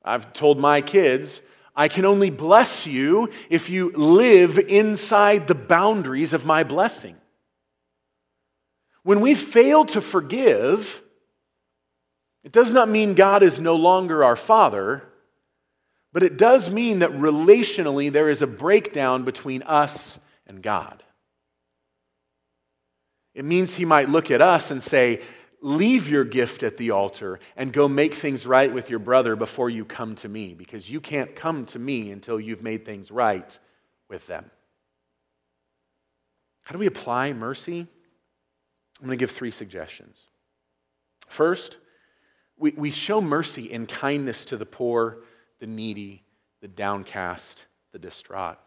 I've 0.03 0.33
told 0.33 0.59
my 0.59 0.81
kids, 0.81 1.41
I 1.75 1.87
can 1.87 2.05
only 2.05 2.29
bless 2.29 2.85
you 2.85 3.29
if 3.49 3.69
you 3.69 3.91
live 3.91 4.59
inside 4.59 5.47
the 5.47 5.55
boundaries 5.55 6.33
of 6.33 6.45
my 6.45 6.63
blessing. 6.63 7.15
When 9.03 9.21
we 9.21 9.35
fail 9.35 9.83
to 9.85 10.01
forgive, 10.01 11.01
it 12.43 12.51
does 12.51 12.73
not 12.73 12.89
mean 12.89 13.15
God 13.15 13.43
is 13.43 13.59
no 13.59 13.75
longer 13.75 14.23
our 14.23 14.35
Father, 14.35 15.03
but 16.11 16.23
it 16.23 16.37
does 16.37 16.69
mean 16.69 16.99
that 16.99 17.11
relationally 17.11 18.11
there 18.11 18.29
is 18.29 18.41
a 18.41 18.47
breakdown 18.47 19.23
between 19.23 19.63
us 19.63 20.19
and 20.45 20.61
God. 20.61 21.03
It 23.33 23.45
means 23.45 23.75
He 23.75 23.85
might 23.85 24.09
look 24.09 24.29
at 24.29 24.41
us 24.41 24.69
and 24.69 24.81
say, 24.81 25.21
Leave 25.65 26.09
your 26.09 26.25
gift 26.25 26.61
at 26.61 26.75
the 26.75 26.91
altar 26.91 27.39
and 27.55 27.71
go 27.71 27.87
make 27.87 28.13
things 28.13 28.45
right 28.45 28.73
with 28.73 28.89
your 28.89 28.99
brother 28.99 29.37
before 29.37 29.69
you 29.69 29.85
come 29.85 30.13
to 30.13 30.27
me, 30.27 30.53
because 30.53 30.91
you 30.91 30.99
can't 30.99 31.37
come 31.37 31.65
to 31.65 31.79
me 31.79 32.11
until 32.11 32.37
you've 32.37 32.61
made 32.61 32.83
things 32.83 33.09
right 33.09 33.57
with 34.09 34.27
them. 34.27 34.51
How 36.63 36.73
do 36.73 36.79
we 36.79 36.85
apply 36.85 37.31
mercy? 37.31 37.79
I'm 38.99 39.07
going 39.07 39.17
to 39.17 39.21
give 39.21 39.31
three 39.31 39.51
suggestions. 39.51 40.27
First, 41.27 41.77
we, 42.57 42.71
we 42.71 42.91
show 42.91 43.21
mercy 43.21 43.71
in 43.71 43.85
kindness 43.85 44.43
to 44.45 44.57
the 44.57 44.65
poor, 44.65 45.19
the 45.59 45.67
needy, 45.67 46.23
the 46.59 46.67
downcast, 46.67 47.67
the 47.93 47.99
distraught. 47.99 48.57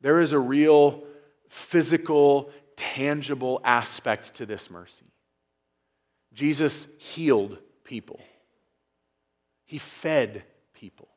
There 0.00 0.20
is 0.20 0.32
a 0.32 0.40
real 0.40 1.04
physical, 1.48 2.50
tangible 2.74 3.60
aspect 3.62 4.34
to 4.34 4.46
this 4.46 4.70
mercy. 4.70 5.06
Jesus 6.36 6.86
healed 6.98 7.56
people, 7.82 8.20
he 9.64 9.78
fed 9.78 10.44
people. 10.74 11.08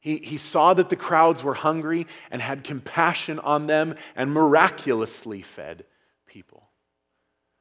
He, 0.00 0.16
he 0.16 0.38
saw 0.38 0.72
that 0.72 0.88
the 0.88 0.96
crowds 0.96 1.44
were 1.44 1.52
hungry 1.52 2.06
and 2.30 2.40
had 2.40 2.64
compassion 2.64 3.38
on 3.38 3.66
them 3.66 3.96
and 4.16 4.32
miraculously 4.32 5.42
fed 5.42 5.84
people. 6.26 6.70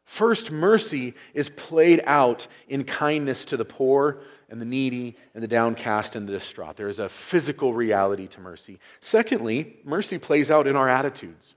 First, 0.06 0.50
mercy 0.50 1.16
is 1.34 1.50
played 1.50 2.02
out 2.06 2.48
in 2.70 2.86
kindness 2.86 3.44
to 3.46 3.58
the 3.58 3.66
poor 3.66 4.22
and 4.50 4.62
the 4.62 4.66
needy 4.66 5.18
and 5.34 5.44
the 5.44 5.50
downcast 5.50 6.16
and 6.16 6.26
the 6.26 6.32
distraught. 6.32 6.78
There 6.78 6.88
is 6.88 7.00
a 7.00 7.10
physical 7.10 7.74
reality 7.74 8.28
to 8.28 8.40
mercy. 8.40 8.80
Secondly, 9.02 9.76
mercy 9.84 10.18
plays 10.18 10.50
out 10.50 10.68
in 10.68 10.78
our 10.78 10.88
attitudes. 10.88 11.56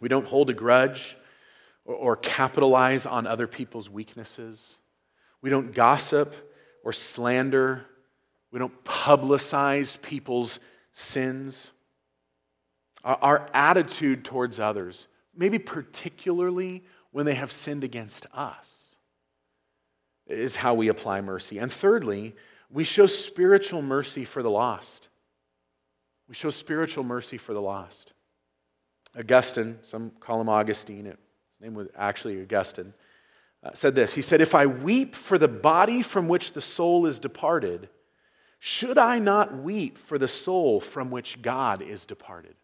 We 0.00 0.08
don't 0.08 0.26
hold 0.26 0.48
a 0.48 0.54
grudge 0.54 1.18
or, 1.84 1.94
or 1.94 2.16
capitalize 2.16 3.06
on 3.06 3.26
other 3.26 3.46
people's 3.46 3.90
weaknesses. 3.90 4.78
We 5.40 5.50
don't 5.50 5.74
gossip 5.74 6.34
or 6.84 6.92
slander. 6.92 7.86
We 8.50 8.58
don't 8.58 8.84
publicize 8.84 10.00
people's 10.00 10.60
sins. 10.92 11.72
Our, 13.04 13.18
our 13.22 13.50
attitude 13.52 14.24
towards 14.24 14.60
others, 14.60 15.08
maybe 15.34 15.58
particularly 15.58 16.84
when 17.10 17.26
they 17.26 17.34
have 17.34 17.50
sinned 17.50 17.84
against 17.84 18.26
us, 18.32 18.96
is 20.26 20.56
how 20.56 20.74
we 20.74 20.88
apply 20.88 21.20
mercy. 21.20 21.58
And 21.58 21.72
thirdly, 21.72 22.34
we 22.70 22.84
show 22.84 23.06
spiritual 23.06 23.82
mercy 23.82 24.24
for 24.24 24.42
the 24.42 24.50
lost. 24.50 25.08
We 26.28 26.34
show 26.34 26.50
spiritual 26.50 27.04
mercy 27.04 27.36
for 27.36 27.52
the 27.52 27.60
lost. 27.60 28.14
Augustine, 29.18 29.78
some 29.82 30.10
call 30.20 30.40
him 30.40 30.48
Augustine, 30.48 31.14
name 31.62 31.74
was 31.74 31.88
actually 31.96 32.42
Augustine, 32.42 32.92
uh, 33.62 33.70
said 33.72 33.94
this. 33.94 34.14
He 34.14 34.22
said, 34.22 34.40
If 34.40 34.54
I 34.54 34.66
weep 34.66 35.14
for 35.14 35.38
the 35.38 35.48
body 35.48 36.02
from 36.02 36.28
which 36.28 36.52
the 36.52 36.60
soul 36.60 37.06
is 37.06 37.18
departed, 37.18 37.88
should 38.58 38.98
I 38.98 39.18
not 39.18 39.56
weep 39.56 39.96
for 39.96 40.18
the 40.18 40.28
soul 40.28 40.80
from 40.80 41.10
which 41.10 41.40
God 41.40 41.80
is 41.80 42.04
departed? 42.04 42.54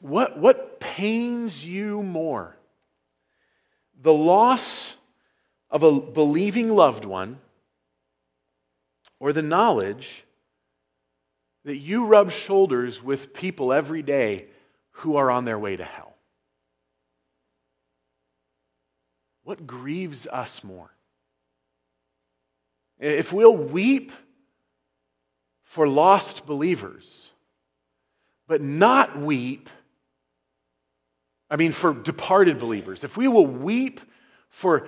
What, 0.00 0.38
what 0.38 0.80
pains 0.80 1.64
you 1.64 2.02
more? 2.02 2.56
The 4.02 4.14
loss 4.14 4.96
of 5.70 5.82
a 5.82 6.00
believing 6.00 6.70
loved 6.70 7.04
one 7.04 7.38
or 9.18 9.34
the 9.34 9.42
knowledge 9.42 10.24
that 11.64 11.76
you 11.76 12.06
rub 12.06 12.30
shoulders 12.30 13.02
with 13.02 13.34
people 13.34 13.74
every 13.74 14.02
day 14.02 14.46
who 15.00 15.16
are 15.16 15.30
on 15.30 15.46
their 15.46 15.58
way 15.58 15.76
to 15.76 15.84
hell. 15.84 16.14
What 19.44 19.66
grieves 19.66 20.26
us 20.26 20.62
more? 20.62 20.90
If 22.98 23.32
we'll 23.32 23.56
weep 23.56 24.12
for 25.62 25.88
lost 25.88 26.44
believers, 26.44 27.32
but 28.46 28.60
not 28.60 29.18
weep, 29.18 29.70
I 31.50 31.56
mean, 31.56 31.72
for 31.72 31.94
departed 31.94 32.58
believers, 32.58 33.02
if 33.02 33.16
we 33.16 33.26
will 33.26 33.46
weep 33.46 34.00
for 34.50 34.86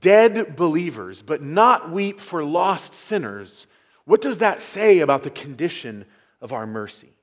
dead 0.00 0.56
believers, 0.56 1.22
but 1.22 1.42
not 1.42 1.90
weep 1.90 2.20
for 2.20 2.44
lost 2.44 2.92
sinners, 2.92 3.66
what 4.04 4.20
does 4.20 4.38
that 4.38 4.60
say 4.60 4.98
about 4.98 5.22
the 5.22 5.30
condition 5.30 6.04
of 6.42 6.52
our 6.52 6.66
mercy? 6.66 7.13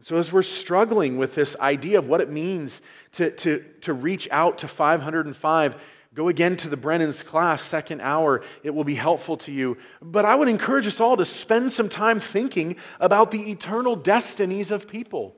So, 0.00 0.18
as 0.18 0.32
we're 0.32 0.42
struggling 0.42 1.16
with 1.16 1.34
this 1.34 1.56
idea 1.56 1.98
of 1.98 2.06
what 2.06 2.20
it 2.20 2.30
means 2.30 2.82
to, 3.12 3.30
to, 3.30 3.64
to 3.80 3.94
reach 3.94 4.28
out 4.30 4.58
to 4.58 4.68
505, 4.68 5.76
go 6.14 6.28
again 6.28 6.56
to 6.56 6.68
the 6.68 6.76
Brennan's 6.76 7.22
class, 7.22 7.62
second 7.62 8.02
hour. 8.02 8.42
It 8.62 8.74
will 8.74 8.84
be 8.84 8.94
helpful 8.94 9.38
to 9.38 9.52
you. 9.52 9.78
But 10.02 10.26
I 10.26 10.34
would 10.34 10.48
encourage 10.48 10.86
us 10.86 11.00
all 11.00 11.16
to 11.16 11.24
spend 11.24 11.72
some 11.72 11.88
time 11.88 12.20
thinking 12.20 12.76
about 13.00 13.30
the 13.30 13.50
eternal 13.50 13.96
destinies 13.96 14.70
of 14.70 14.86
people. 14.86 15.34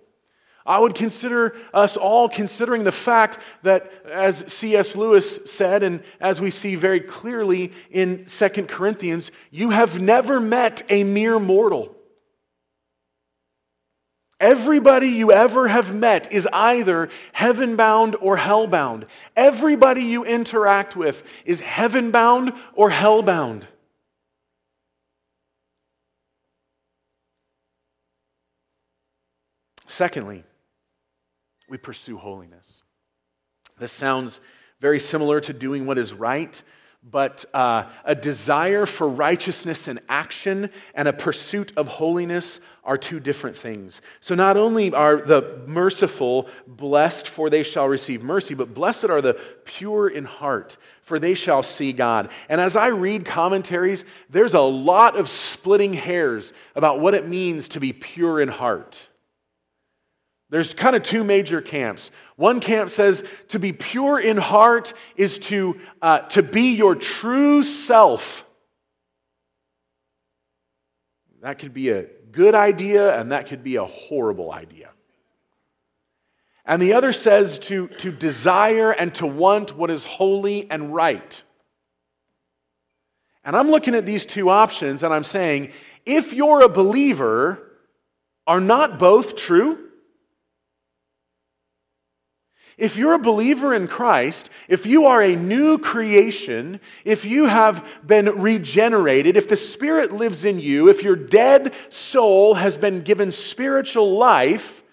I 0.66 0.78
would 0.78 0.94
consider 0.94 1.56
us 1.72 1.96
all 1.96 2.28
considering 2.28 2.84
the 2.84 2.92
fact 2.92 3.38
that, 3.62 3.90
as 4.04 4.44
C.S. 4.52 4.94
Lewis 4.94 5.40
said, 5.46 5.82
and 5.82 6.02
as 6.20 6.42
we 6.42 6.50
see 6.50 6.74
very 6.74 7.00
clearly 7.00 7.72
in 7.90 8.26
2 8.26 8.48
Corinthians, 8.66 9.30
you 9.50 9.70
have 9.70 9.98
never 9.98 10.40
met 10.40 10.82
a 10.90 11.04
mere 11.04 11.38
mortal. 11.38 11.94
Everybody 14.40 15.08
you 15.08 15.32
ever 15.32 15.66
have 15.66 15.92
met 15.92 16.32
is 16.32 16.48
either 16.52 17.08
heaven 17.32 17.74
bound 17.74 18.14
or 18.20 18.36
hell 18.36 18.68
bound. 18.68 19.06
Everybody 19.34 20.02
you 20.02 20.24
interact 20.24 20.94
with 20.94 21.24
is 21.44 21.60
heaven 21.60 22.12
bound 22.12 22.52
or 22.74 22.90
hell 22.90 23.22
bound. 23.22 23.66
Secondly, 29.88 30.44
we 31.68 31.76
pursue 31.76 32.16
holiness. 32.16 32.84
This 33.78 33.90
sounds 33.90 34.40
very 34.78 35.00
similar 35.00 35.40
to 35.40 35.52
doing 35.52 35.86
what 35.86 35.98
is 35.98 36.12
right, 36.12 36.62
but 37.02 37.44
uh, 37.54 37.84
a 38.04 38.14
desire 38.14 38.84
for 38.84 39.08
righteousness 39.08 39.88
and 39.88 40.00
action 40.08 40.70
and 40.94 41.08
a 41.08 41.12
pursuit 41.12 41.72
of 41.76 41.88
holiness 41.88 42.60
are 42.84 42.96
two 42.96 43.20
different 43.20 43.56
things. 43.56 44.02
So, 44.20 44.34
not 44.34 44.56
only 44.56 44.92
are 44.92 45.18
the 45.18 45.60
merciful 45.66 46.48
blessed, 46.66 47.28
for 47.28 47.50
they 47.50 47.62
shall 47.62 47.86
receive 47.86 48.22
mercy, 48.22 48.54
but 48.54 48.74
blessed 48.74 49.04
are 49.06 49.20
the 49.20 49.40
pure 49.64 50.08
in 50.08 50.24
heart, 50.24 50.76
for 51.02 51.18
they 51.18 51.34
shall 51.34 51.62
see 51.62 51.92
God. 51.92 52.30
And 52.48 52.60
as 52.60 52.76
I 52.76 52.88
read 52.88 53.24
commentaries, 53.24 54.04
there's 54.30 54.54
a 54.54 54.60
lot 54.60 55.16
of 55.16 55.28
splitting 55.28 55.92
hairs 55.92 56.52
about 56.74 57.00
what 57.00 57.14
it 57.14 57.28
means 57.28 57.68
to 57.70 57.80
be 57.80 57.92
pure 57.92 58.40
in 58.40 58.48
heart. 58.48 59.08
There's 60.50 60.72
kind 60.72 60.96
of 60.96 61.02
two 61.02 61.24
major 61.24 61.60
camps. 61.60 62.10
One 62.36 62.60
camp 62.60 62.90
says 62.90 63.22
to 63.48 63.58
be 63.58 63.72
pure 63.72 64.18
in 64.18 64.38
heart 64.38 64.94
is 65.16 65.38
to, 65.40 65.78
uh, 66.00 66.20
to 66.20 66.42
be 66.42 66.70
your 66.72 66.94
true 66.94 67.62
self. 67.62 68.46
That 71.42 71.58
could 71.58 71.74
be 71.74 71.90
a 71.90 72.06
good 72.32 72.54
idea, 72.54 73.18
and 73.18 73.32
that 73.32 73.46
could 73.46 73.62
be 73.62 73.76
a 73.76 73.84
horrible 73.84 74.50
idea. 74.50 74.90
And 76.64 76.82
the 76.82 76.94
other 76.94 77.12
says 77.12 77.58
to, 77.60 77.88
to 77.88 78.10
desire 78.10 78.90
and 78.90 79.14
to 79.14 79.26
want 79.26 79.76
what 79.76 79.90
is 79.90 80.04
holy 80.04 80.70
and 80.70 80.94
right. 80.94 81.42
And 83.42 83.56
I'm 83.56 83.70
looking 83.70 83.94
at 83.94 84.04
these 84.04 84.26
two 84.26 84.50
options 84.50 85.02
and 85.02 85.14
I'm 85.14 85.24
saying, 85.24 85.72
if 86.04 86.34
you're 86.34 86.60
a 86.60 86.68
believer, 86.68 87.72
are 88.46 88.60
not 88.60 88.98
both 88.98 89.36
true? 89.36 89.87
If 92.78 92.96
you're 92.96 93.14
a 93.14 93.18
believer 93.18 93.74
in 93.74 93.88
Christ, 93.88 94.50
if 94.68 94.86
you 94.86 95.06
are 95.06 95.20
a 95.20 95.34
new 95.34 95.78
creation, 95.78 96.80
if 97.04 97.24
you 97.24 97.46
have 97.46 97.84
been 98.06 98.26
regenerated, 98.40 99.36
if 99.36 99.48
the 99.48 99.56
Spirit 99.56 100.12
lives 100.12 100.44
in 100.44 100.60
you, 100.60 100.88
if 100.88 101.02
your 101.02 101.16
dead 101.16 101.74
soul 101.88 102.54
has 102.54 102.78
been 102.78 103.02
given 103.02 103.32
spiritual 103.32 104.16
life, 104.16 104.84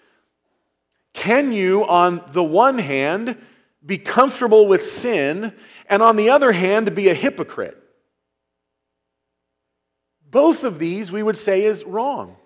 can 1.12 1.52
you, 1.52 1.86
on 1.86 2.22
the 2.32 2.42
one 2.42 2.78
hand, 2.78 3.40
be 3.84 3.98
comfortable 3.98 4.66
with 4.66 4.90
sin, 4.90 5.52
and 5.88 6.02
on 6.02 6.16
the 6.16 6.30
other 6.30 6.50
hand, 6.50 6.92
be 6.92 7.08
a 7.08 7.14
hypocrite? 7.14 7.80
Both 10.28 10.64
of 10.64 10.80
these 10.80 11.12
we 11.12 11.22
would 11.22 11.36
say 11.36 11.64
is 11.64 11.84
wrong. 11.84 12.36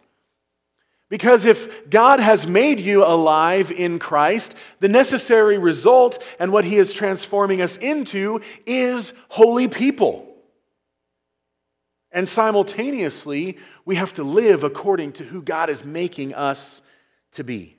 Because 1.11 1.45
if 1.45 1.91
God 1.91 2.21
has 2.21 2.47
made 2.47 2.79
you 2.79 3.05
alive 3.05 3.73
in 3.73 3.99
Christ, 3.99 4.55
the 4.79 4.89
necessary 4.89 5.59
result 5.59 6.23
and 6.39 6.53
what 6.53 6.65
He 6.65 6.79
is 6.79 6.95
transforming 6.95 7.61
us 7.61 7.77
into 7.77 8.41
is 8.65 9.13
holy 9.29 9.67
people. 9.67 10.27
And 12.13 12.29
simultaneously, 12.29 13.59
we 13.85 13.97
have 13.97 14.13
to 14.15 14.25
live 14.25 14.63
according 14.63 15.13
to 15.15 15.25
who 15.25 15.43
God 15.43 15.69
is 15.69 15.85
making 15.85 16.33
us 16.33 16.81
to 17.33 17.45
be. 17.45 17.77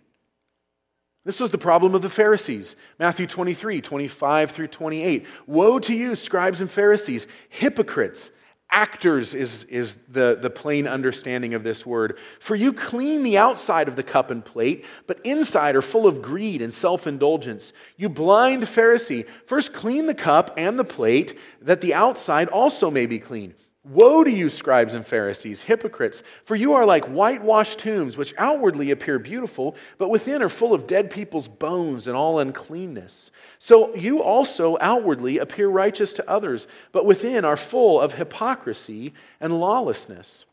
This 1.23 1.39
was 1.39 1.51
the 1.51 1.57
problem 1.57 1.95
of 1.95 2.01
the 2.01 2.09
Pharisees. 2.09 2.75
Matthew 2.99 3.27
23, 3.27 3.79
25 3.79 4.51
through 4.51 4.67
28. 4.67 5.25
Woe 5.47 5.79
to 5.79 5.95
you, 5.95 6.15
scribes 6.15 6.59
and 6.59 6.69
Pharisees, 6.69 7.27
hypocrites! 7.47 8.31
Actors 8.73 9.35
is, 9.35 9.65
is 9.65 9.97
the, 10.07 10.37
the 10.41 10.49
plain 10.49 10.87
understanding 10.87 11.53
of 11.53 11.63
this 11.63 11.85
word. 11.85 12.17
For 12.39 12.55
you 12.55 12.71
clean 12.71 13.21
the 13.21 13.37
outside 13.37 13.89
of 13.89 13.97
the 13.97 14.03
cup 14.03 14.31
and 14.31 14.43
plate, 14.43 14.85
but 15.07 15.19
inside 15.25 15.75
are 15.75 15.81
full 15.81 16.07
of 16.07 16.21
greed 16.21 16.61
and 16.61 16.73
self 16.73 17.05
indulgence. 17.05 17.73
You 17.97 18.07
blind 18.07 18.63
Pharisee, 18.63 19.27
first 19.45 19.73
clean 19.73 20.05
the 20.05 20.13
cup 20.13 20.53
and 20.57 20.79
the 20.79 20.85
plate, 20.85 21.37
that 21.61 21.81
the 21.81 21.93
outside 21.93 22.47
also 22.47 22.89
may 22.89 23.05
be 23.05 23.19
clean. 23.19 23.55
Woe 23.83 24.23
to 24.23 24.29
you, 24.29 24.47
scribes 24.47 24.93
and 24.93 25.03
Pharisees, 25.05 25.63
hypocrites, 25.63 26.21
for 26.43 26.55
you 26.55 26.73
are 26.73 26.85
like 26.85 27.05
whitewashed 27.05 27.79
tombs, 27.79 28.15
which 28.15 28.33
outwardly 28.37 28.91
appear 28.91 29.17
beautiful, 29.17 29.75
but 29.97 30.09
within 30.09 30.43
are 30.43 30.49
full 30.49 30.75
of 30.75 30.85
dead 30.85 31.09
people's 31.09 31.47
bones 31.47 32.07
and 32.07 32.15
all 32.15 32.37
uncleanness. 32.37 33.31
So 33.57 33.95
you 33.95 34.21
also 34.21 34.77
outwardly 34.79 35.39
appear 35.39 35.67
righteous 35.67 36.13
to 36.13 36.29
others, 36.29 36.67
but 36.91 37.07
within 37.07 37.43
are 37.43 37.57
full 37.57 37.99
of 37.99 38.13
hypocrisy 38.13 39.15
and 39.39 39.59
lawlessness. 39.59 40.45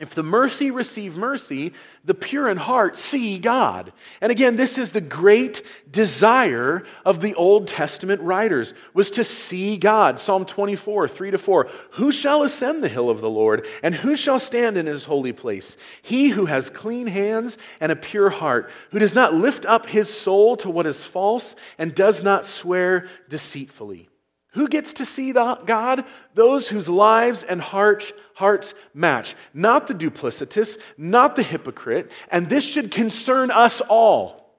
If 0.00 0.14
the 0.14 0.22
mercy 0.22 0.70
receive 0.70 1.14
mercy, 1.14 1.74
the 2.06 2.14
pure 2.14 2.48
in 2.48 2.56
heart 2.56 2.96
see 2.96 3.38
God. 3.38 3.92
And 4.22 4.32
again, 4.32 4.56
this 4.56 4.78
is 4.78 4.92
the 4.92 5.00
great 5.02 5.62
desire 5.90 6.84
of 7.04 7.20
the 7.20 7.34
Old 7.34 7.68
Testament 7.68 8.22
writers 8.22 8.74
was 8.94 9.10
to 9.12 9.24
see 9.24 9.76
God. 9.76 10.18
Psalm 10.18 10.46
24, 10.46 11.06
3 11.06 11.30
to 11.32 11.38
4. 11.38 11.68
Who 11.92 12.10
shall 12.10 12.42
ascend 12.42 12.82
the 12.82 12.88
hill 12.88 13.10
of 13.10 13.20
the 13.20 13.30
Lord, 13.30 13.66
and 13.82 13.94
who 13.94 14.16
shall 14.16 14.38
stand 14.38 14.76
in 14.76 14.86
his 14.86 15.04
holy 15.04 15.32
place? 15.32 15.76
He 16.00 16.30
who 16.30 16.46
has 16.46 16.70
clean 16.70 17.06
hands 17.06 17.58
and 17.78 17.92
a 17.92 17.96
pure 17.96 18.30
heart, 18.30 18.70
who 18.90 18.98
does 18.98 19.14
not 19.14 19.34
lift 19.34 19.66
up 19.66 19.86
his 19.86 20.12
soul 20.12 20.56
to 20.56 20.70
what 20.70 20.86
is 20.86 21.04
false 21.04 21.54
and 21.78 21.94
does 21.94 22.22
not 22.22 22.46
swear 22.46 23.06
deceitfully. 23.28 24.09
Who 24.52 24.68
gets 24.68 24.94
to 24.94 25.04
see 25.04 25.32
God? 25.32 26.04
Those 26.34 26.68
whose 26.68 26.88
lives 26.88 27.44
and 27.44 27.60
heart, 27.60 28.12
hearts 28.34 28.74
match. 28.92 29.36
Not 29.54 29.86
the 29.86 29.94
duplicitous, 29.94 30.76
not 30.98 31.36
the 31.36 31.42
hypocrite. 31.42 32.10
And 32.30 32.48
this 32.48 32.64
should 32.64 32.90
concern 32.90 33.50
us 33.50 33.80
all 33.80 34.56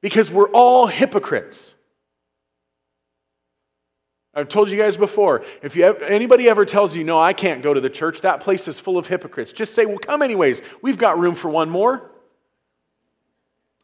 because 0.00 0.30
we're 0.30 0.50
all 0.50 0.86
hypocrites. 0.86 1.74
I've 4.34 4.48
told 4.48 4.68
you 4.68 4.76
guys 4.76 4.96
before, 4.96 5.44
if 5.62 5.76
you 5.76 5.84
anybody 5.84 6.48
ever 6.48 6.64
tells 6.64 6.96
you, 6.96 7.04
no, 7.04 7.20
I 7.20 7.32
can't 7.32 7.62
go 7.62 7.72
to 7.72 7.80
the 7.80 7.90
church, 7.90 8.22
that 8.22 8.40
place 8.40 8.66
is 8.66 8.80
full 8.80 8.98
of 8.98 9.06
hypocrites, 9.06 9.52
just 9.52 9.74
say, 9.74 9.86
well, 9.86 9.98
come 9.98 10.22
anyways. 10.22 10.60
We've 10.82 10.98
got 10.98 11.20
room 11.20 11.34
for 11.34 11.48
one 11.48 11.70
more. 11.70 12.10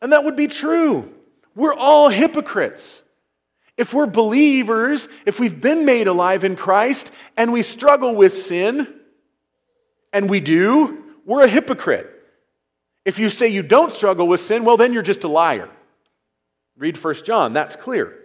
And 0.02 0.12
that 0.12 0.24
would 0.24 0.34
be 0.34 0.48
true. 0.48 1.12
We're 1.54 1.74
all 1.74 2.08
hypocrites. 2.08 3.04
If 3.80 3.94
we're 3.94 4.04
believers, 4.04 5.08
if 5.24 5.40
we've 5.40 5.58
been 5.58 5.86
made 5.86 6.06
alive 6.06 6.44
in 6.44 6.54
Christ 6.54 7.10
and 7.34 7.50
we 7.50 7.62
struggle 7.62 8.14
with 8.14 8.34
sin, 8.34 8.86
and 10.12 10.28
we 10.28 10.40
do, 10.40 11.02
we're 11.24 11.44
a 11.44 11.48
hypocrite. 11.48 12.06
If 13.06 13.18
you 13.18 13.30
say 13.30 13.48
you 13.48 13.62
don't 13.62 13.90
struggle 13.90 14.28
with 14.28 14.40
sin, 14.40 14.66
well, 14.66 14.76
then 14.76 14.92
you're 14.92 15.02
just 15.02 15.24
a 15.24 15.28
liar. 15.28 15.70
Read 16.76 17.02
1 17.02 17.14
John, 17.24 17.54
that's 17.54 17.74
clear. 17.74 18.18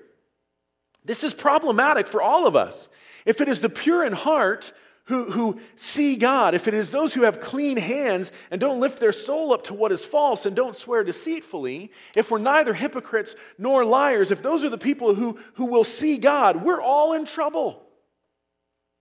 This 1.05 1.23
is 1.23 1.33
problematic 1.33 2.09
for 2.09 2.21
all 2.21 2.47
of 2.47 2.57
us. 2.57 2.89
If 3.25 3.39
it 3.39 3.47
is 3.47 3.61
the 3.61 3.69
pure 3.69 4.03
in 4.03 4.11
heart 4.11 4.73
who, 5.05 5.31
who 5.31 5.59
see 5.75 6.15
God, 6.15 6.55
if 6.55 6.67
it 6.67 6.73
is 6.73 6.89
those 6.89 7.13
who 7.13 7.23
have 7.23 7.39
clean 7.39 7.77
hands 7.77 8.31
and 8.49 8.59
don't 8.59 8.79
lift 8.79 8.99
their 8.99 9.11
soul 9.11 9.53
up 9.53 9.63
to 9.63 9.73
what 9.73 9.91
is 9.91 10.03
false 10.03 10.45
and 10.45 10.55
don't 10.55 10.75
swear 10.75 11.03
deceitfully, 11.03 11.91
if 12.15 12.31
we're 12.31 12.39
neither 12.39 12.73
hypocrites 12.73 13.35
nor 13.57 13.85
liars, 13.85 14.31
if 14.31 14.41
those 14.41 14.63
are 14.63 14.69
the 14.69 14.77
people 14.77 15.13
who, 15.13 15.37
who 15.55 15.65
will 15.65 15.83
see 15.83 16.17
God, 16.17 16.63
we're 16.63 16.81
all 16.81 17.13
in 17.13 17.25
trouble. 17.25 17.83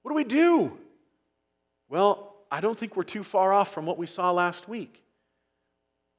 What 0.03 0.11
do 0.11 0.15
we 0.15 0.25
do? 0.25 0.77
Well, 1.89 2.35
I 2.51 2.61
don't 2.61 2.79
think 2.79 2.97
we're 2.97 3.05
too 3.05 3.25
far 3.25 3.53
off 3.53 3.73
from 3.73 3.87
what 3.87 3.97
we 3.97 4.07
saw 4.07 4.31
last 4.31 4.69
week. 4.69 5.03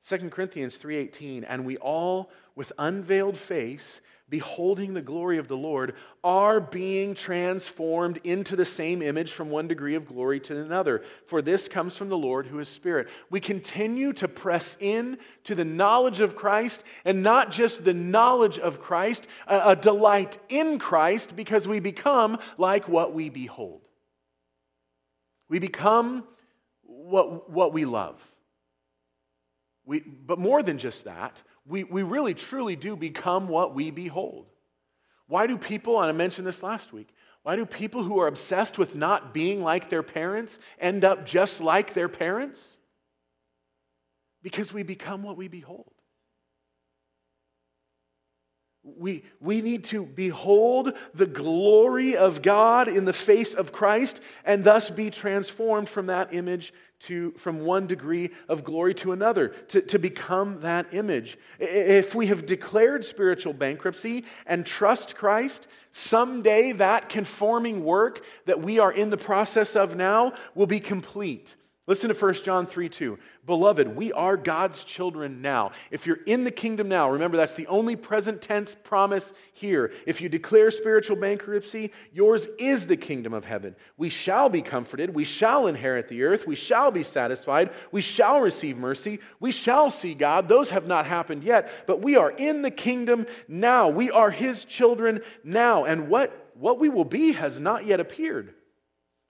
2 0.07 0.29
Corinthians 0.29 0.77
3:18 0.77 1.45
and 1.47 1.65
we 1.65 1.77
all 1.77 2.29
with 2.55 2.71
unveiled 2.77 3.37
face 3.37 4.01
beholding 4.27 4.93
the 4.93 5.01
glory 5.01 5.37
of 5.37 5.47
the 5.47 5.57
Lord, 5.57 5.93
are 6.23 6.59
being 6.59 7.13
transformed 7.13 8.19
into 8.23 8.55
the 8.55 8.65
same 8.65 9.01
image 9.03 9.31
from 9.31 9.51
one 9.51 9.67
degree 9.67 9.93
of 9.93 10.07
glory 10.07 10.39
to 10.41 10.59
another. 10.59 11.03
For 11.27 11.41
this 11.41 11.67
comes 11.67 11.95
from 11.95 12.09
the 12.09 12.17
Lord 12.17 12.47
who 12.47 12.57
is 12.57 12.67
Spirit. 12.67 13.07
We 13.29 13.39
continue 13.39 14.13
to 14.13 14.27
press 14.27 14.77
in 14.79 15.19
to 15.43 15.53
the 15.53 15.65
knowledge 15.65 16.21
of 16.21 16.35
Christ, 16.35 16.83
and 17.03 17.21
not 17.21 17.51
just 17.51 17.85
the 17.85 17.93
knowledge 17.93 18.57
of 18.57 18.81
Christ, 18.81 19.27
a, 19.47 19.71
a 19.71 19.75
delight 19.75 20.39
in 20.49 20.79
Christ, 20.79 21.35
because 21.35 21.67
we 21.67 21.79
become 21.79 22.39
like 22.57 22.89
what 22.89 23.13
we 23.13 23.29
behold. 23.29 23.81
We 25.49 25.59
become 25.59 26.23
what, 26.81 27.49
what 27.51 27.73
we 27.73 27.85
love. 27.85 28.19
We, 29.85 29.99
but 29.99 30.39
more 30.39 30.63
than 30.63 30.79
just 30.79 31.03
that, 31.03 31.43
we, 31.67 31.83
we 31.83 32.03
really 32.03 32.33
truly 32.33 32.75
do 32.75 32.95
become 32.95 33.47
what 33.47 33.73
we 33.73 33.91
behold. 33.91 34.45
Why 35.27 35.47
do 35.47 35.57
people, 35.57 35.99
and 35.99 36.09
I 36.09 36.11
mentioned 36.11 36.45
this 36.45 36.61
last 36.61 36.93
week, 36.93 37.09
why 37.41 37.55
do 37.55 37.65
people 37.65 38.03
who 38.03 38.19
are 38.19 38.27
obsessed 38.27 38.77
with 38.77 38.95
not 38.95 39.33
being 39.33 39.63
like 39.63 39.89
their 39.89 40.03
parents 40.03 40.59
end 40.79 41.03
up 41.03 41.25
just 41.25 41.61
like 41.61 41.93
their 41.93 42.09
parents? 42.09 42.77
Because 44.43 44.71
we 44.71 44.83
become 44.83 45.23
what 45.23 45.37
we 45.37 45.47
behold. 45.47 45.94
We, 48.85 49.23
we 49.39 49.61
need 49.61 49.85
to 49.85 50.05
behold 50.05 50.93
the 51.15 51.25
glory 51.25 52.15
of 52.15 52.43
God 52.43 52.87
in 52.87 53.05
the 53.05 53.13
face 53.13 53.55
of 53.55 53.71
Christ 53.71 54.21
and 54.43 54.63
thus 54.63 54.91
be 54.91 55.09
transformed 55.09 55.89
from 55.89 56.05
that 56.05 56.33
image 56.33 56.71
to, 56.99 57.31
from 57.31 57.61
one 57.65 57.87
degree 57.87 58.29
of 58.47 58.63
glory 58.63 58.93
to 58.95 59.11
another, 59.11 59.49
to, 59.49 59.81
to 59.81 59.99
become 59.99 60.61
that 60.61 60.93
image. 60.93 61.37
If 61.59 62.15
we 62.15 62.27
have 62.27 62.45
declared 62.45 63.03
spiritual 63.03 63.53
bankruptcy 63.53 64.25
and 64.45 64.65
trust 64.65 65.15
Christ, 65.15 65.67
someday 65.89 66.71
that 66.73 67.09
conforming 67.09 67.83
work 67.83 68.23
that 68.45 68.61
we 68.61 68.79
are 68.79 68.91
in 68.91 69.09
the 69.09 69.17
process 69.17 69.75
of 69.75 69.95
now 69.95 70.33
will 70.53 70.67
be 70.67 70.79
complete. 70.79 71.55
Listen 71.87 72.09
to 72.09 72.15
1 72.15 72.33
John 72.35 72.65
3 72.65 72.89
2. 72.89 73.19
Beloved, 73.45 73.95
we 73.95 74.11
are 74.11 74.37
God's 74.37 74.83
children 74.83 75.43
now. 75.43 75.71
If 75.91 76.07
you're 76.07 76.23
in 76.25 76.43
the 76.43 76.49
kingdom 76.49 76.87
now, 76.87 77.11
remember 77.11 77.37
that's 77.37 77.53
the 77.53 77.67
only 77.67 77.95
present 77.95 78.41
tense 78.41 78.73
promise 78.73 79.33
here. 79.53 79.93
If 80.07 80.19
you 80.19 80.27
declare 80.27 80.71
spiritual 80.71 81.17
bankruptcy, 81.17 81.91
yours 82.11 82.47
is 82.57 82.87
the 82.87 82.97
kingdom 82.97 83.35
of 83.35 83.45
heaven. 83.45 83.75
We 83.97 84.09
shall 84.09 84.49
be 84.49 84.63
comforted. 84.63 85.13
We 85.13 85.25
shall 85.25 85.67
inherit 85.67 86.07
the 86.07 86.23
earth. 86.23 86.47
We 86.47 86.55
shall 86.55 86.89
be 86.89 87.03
satisfied. 87.03 87.71
We 87.91 88.01
shall 88.01 88.41
receive 88.41 88.77
mercy. 88.77 89.19
We 89.39 89.51
shall 89.51 89.91
see 89.91 90.15
God. 90.15 90.47
Those 90.47 90.71
have 90.71 90.87
not 90.87 91.05
happened 91.05 91.43
yet, 91.43 91.69
but 91.85 92.01
we 92.01 92.15
are 92.15 92.31
in 92.31 92.63
the 92.63 92.71
kingdom 92.71 93.27
now. 93.47 93.89
We 93.89 94.09
are 94.09 94.31
his 94.31 94.65
children 94.65 95.21
now. 95.43 95.85
And 95.85 96.09
what, 96.09 96.51
what 96.55 96.79
we 96.79 96.89
will 96.89 97.05
be 97.05 97.33
has 97.33 97.59
not 97.59 97.85
yet 97.85 97.99
appeared. 97.99 98.54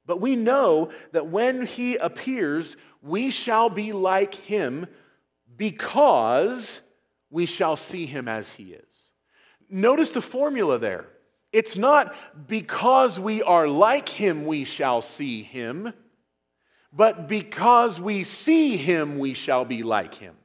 But 0.05 0.21
we 0.21 0.35
know 0.35 0.91
that 1.11 1.27
when 1.27 1.65
he 1.65 1.95
appears, 1.95 2.77
we 3.01 3.29
shall 3.29 3.69
be 3.69 3.91
like 3.91 4.35
him 4.35 4.87
because 5.57 6.81
we 7.29 7.45
shall 7.45 7.75
see 7.75 8.05
him 8.05 8.27
as 8.27 8.51
he 8.51 8.73
is. 8.73 9.11
Notice 9.69 10.11
the 10.11 10.21
formula 10.21 10.77
there. 10.77 11.05
It's 11.51 11.77
not 11.77 12.15
because 12.47 13.19
we 13.19 13.41
are 13.41 13.67
like 13.67 14.09
him 14.09 14.45
we 14.45 14.63
shall 14.65 15.01
see 15.01 15.41
him, 15.41 15.93
but 16.91 17.27
because 17.27 17.99
we 17.99 18.23
see 18.23 18.77
him 18.77 19.17
we 19.17 19.33
shall 19.33 19.65
be 19.65 19.81
like 19.81 20.15
him. 20.15 20.35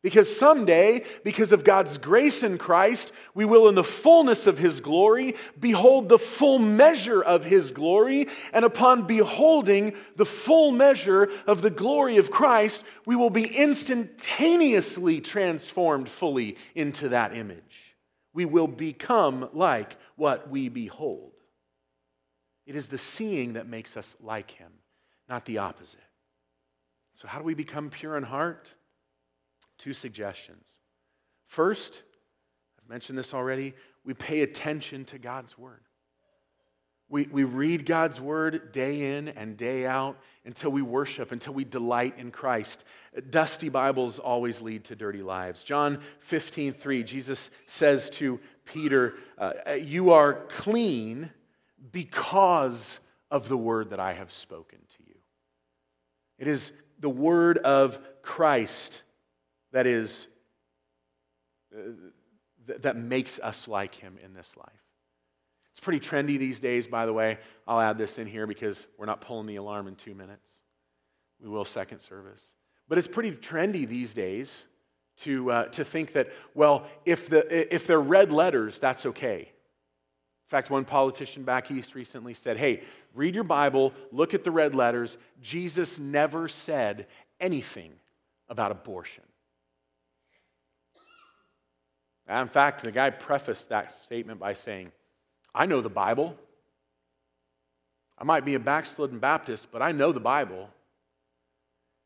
Because 0.00 0.34
someday, 0.34 1.04
because 1.24 1.52
of 1.52 1.64
God's 1.64 1.98
grace 1.98 2.44
in 2.44 2.56
Christ, 2.56 3.10
we 3.34 3.44
will, 3.44 3.68
in 3.68 3.74
the 3.74 3.82
fullness 3.82 4.46
of 4.46 4.56
His 4.56 4.78
glory, 4.78 5.34
behold 5.58 6.08
the 6.08 6.20
full 6.20 6.60
measure 6.60 7.20
of 7.20 7.44
His 7.44 7.72
glory. 7.72 8.28
And 8.52 8.64
upon 8.64 9.08
beholding 9.08 9.94
the 10.14 10.24
full 10.24 10.70
measure 10.70 11.28
of 11.48 11.62
the 11.62 11.70
glory 11.70 12.16
of 12.18 12.30
Christ, 12.30 12.84
we 13.06 13.16
will 13.16 13.30
be 13.30 13.46
instantaneously 13.46 15.20
transformed 15.20 16.08
fully 16.08 16.56
into 16.76 17.08
that 17.08 17.36
image. 17.36 17.96
We 18.32 18.44
will 18.44 18.68
become 18.68 19.48
like 19.52 19.96
what 20.14 20.48
we 20.48 20.68
behold. 20.68 21.32
It 22.66 22.76
is 22.76 22.86
the 22.86 22.98
seeing 22.98 23.54
that 23.54 23.66
makes 23.66 23.96
us 23.96 24.14
like 24.22 24.52
Him, 24.52 24.70
not 25.28 25.44
the 25.44 25.58
opposite. 25.58 25.98
So, 27.14 27.26
how 27.26 27.38
do 27.38 27.44
we 27.44 27.54
become 27.54 27.90
pure 27.90 28.16
in 28.16 28.22
heart? 28.22 28.74
Two 29.78 29.92
suggestions. 29.92 30.68
First, 31.46 32.02
I've 32.82 32.88
mentioned 32.88 33.18
this 33.18 33.32
already, 33.32 33.74
we 34.04 34.14
pay 34.14 34.42
attention 34.42 35.04
to 35.06 35.18
God's 35.18 35.56
Word. 35.56 35.80
We, 37.10 37.24
we 37.24 37.44
read 37.44 37.86
God's 37.86 38.20
Word 38.20 38.70
day 38.72 39.16
in 39.16 39.28
and 39.28 39.56
day 39.56 39.86
out 39.86 40.18
until 40.44 40.70
we 40.70 40.82
worship, 40.82 41.32
until 41.32 41.54
we 41.54 41.64
delight 41.64 42.18
in 42.18 42.30
Christ. 42.30 42.84
Dusty 43.30 43.70
Bibles 43.70 44.18
always 44.18 44.60
lead 44.60 44.84
to 44.84 44.96
dirty 44.96 45.22
lives. 45.22 45.64
John 45.64 46.00
15, 46.20 46.74
3, 46.74 47.02
Jesus 47.02 47.50
says 47.66 48.10
to 48.10 48.40
Peter, 48.66 49.14
uh, 49.38 49.52
You 49.80 50.10
are 50.10 50.44
clean 50.48 51.30
because 51.92 53.00
of 53.30 53.48
the 53.48 53.56
Word 53.56 53.90
that 53.90 54.00
I 54.00 54.12
have 54.12 54.30
spoken 54.30 54.78
to 54.78 55.02
you. 55.06 55.14
It 56.38 56.46
is 56.46 56.72
the 56.98 57.08
Word 57.08 57.56
of 57.58 57.98
Christ 58.22 59.02
that 59.72 59.86
is 59.86 60.28
uh, 61.74 61.92
th- 62.66 62.82
that 62.82 62.96
makes 62.96 63.38
us 63.38 63.68
like 63.68 63.94
him 63.94 64.18
in 64.24 64.34
this 64.34 64.56
life. 64.56 64.84
It's 65.70 65.80
pretty 65.80 66.00
trendy 66.00 66.38
these 66.38 66.60
days, 66.60 66.88
by 66.88 67.06
the 67.06 67.12
way. 67.12 67.38
I'll 67.66 67.80
add 67.80 67.98
this 67.98 68.18
in 68.18 68.26
here 68.26 68.46
because 68.46 68.86
we're 68.98 69.06
not 69.06 69.20
pulling 69.20 69.46
the 69.46 69.56
alarm 69.56 69.86
in 69.86 69.94
two 69.94 70.14
minutes. 70.14 70.50
We 71.40 71.48
will 71.48 71.64
second 71.64 72.00
service. 72.00 72.52
But 72.88 72.98
it's 72.98 73.06
pretty 73.06 73.32
trendy 73.32 73.86
these 73.86 74.12
days 74.12 74.66
to, 75.18 75.50
uh, 75.50 75.64
to 75.66 75.84
think 75.84 76.12
that, 76.14 76.28
well, 76.54 76.86
if, 77.04 77.28
the, 77.28 77.72
if 77.72 77.86
they're 77.86 78.00
red 78.00 78.32
letters, 78.32 78.78
that's 78.78 79.06
okay. 79.06 79.40
In 79.40 80.50
fact, 80.50 80.70
one 80.70 80.84
politician 80.84 81.42
back 81.42 81.70
east 81.70 81.94
recently 81.94 82.34
said, 82.34 82.56
hey, 82.56 82.82
read 83.14 83.34
your 83.34 83.44
Bible, 83.44 83.92
look 84.10 84.32
at 84.32 84.44
the 84.44 84.50
red 84.50 84.74
letters. 84.74 85.18
Jesus 85.40 85.98
never 85.98 86.48
said 86.48 87.06
anything 87.38 87.92
about 88.48 88.72
abortion. 88.72 89.24
In 92.28 92.48
fact, 92.48 92.82
the 92.82 92.92
guy 92.92 93.10
prefaced 93.10 93.70
that 93.70 93.90
statement 93.90 94.38
by 94.38 94.52
saying, 94.52 94.92
I 95.54 95.66
know 95.66 95.80
the 95.80 95.88
Bible. 95.88 96.36
I 98.18 98.24
might 98.24 98.44
be 98.44 98.54
a 98.54 98.60
backslidden 98.60 99.18
Baptist, 99.18 99.70
but 99.70 99.80
I 99.80 99.92
know 99.92 100.12
the 100.12 100.20
Bible. 100.20 100.68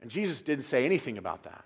And 0.00 0.10
Jesus 0.10 0.42
didn't 0.42 0.64
say 0.64 0.84
anything 0.84 1.18
about 1.18 1.42
that. 1.44 1.64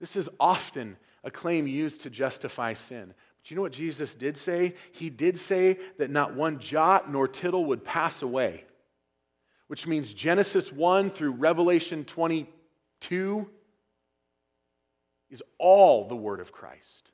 This 0.00 0.16
is 0.16 0.28
often 0.38 0.96
a 1.24 1.30
claim 1.30 1.66
used 1.66 2.02
to 2.02 2.10
justify 2.10 2.74
sin. 2.74 3.14
But 3.38 3.50
you 3.50 3.56
know 3.56 3.62
what 3.62 3.72
Jesus 3.72 4.14
did 4.14 4.36
say? 4.36 4.74
He 4.92 5.08
did 5.08 5.38
say 5.38 5.78
that 5.98 6.10
not 6.10 6.34
one 6.34 6.58
jot 6.58 7.10
nor 7.10 7.26
tittle 7.26 7.64
would 7.66 7.84
pass 7.84 8.20
away, 8.20 8.64
which 9.68 9.86
means 9.86 10.12
Genesis 10.12 10.70
1 10.72 11.10
through 11.10 11.32
Revelation 11.32 12.04
22 12.04 13.48
is 15.30 15.42
all 15.58 16.06
the 16.06 16.16
Word 16.16 16.40
of 16.40 16.52
Christ. 16.52 17.12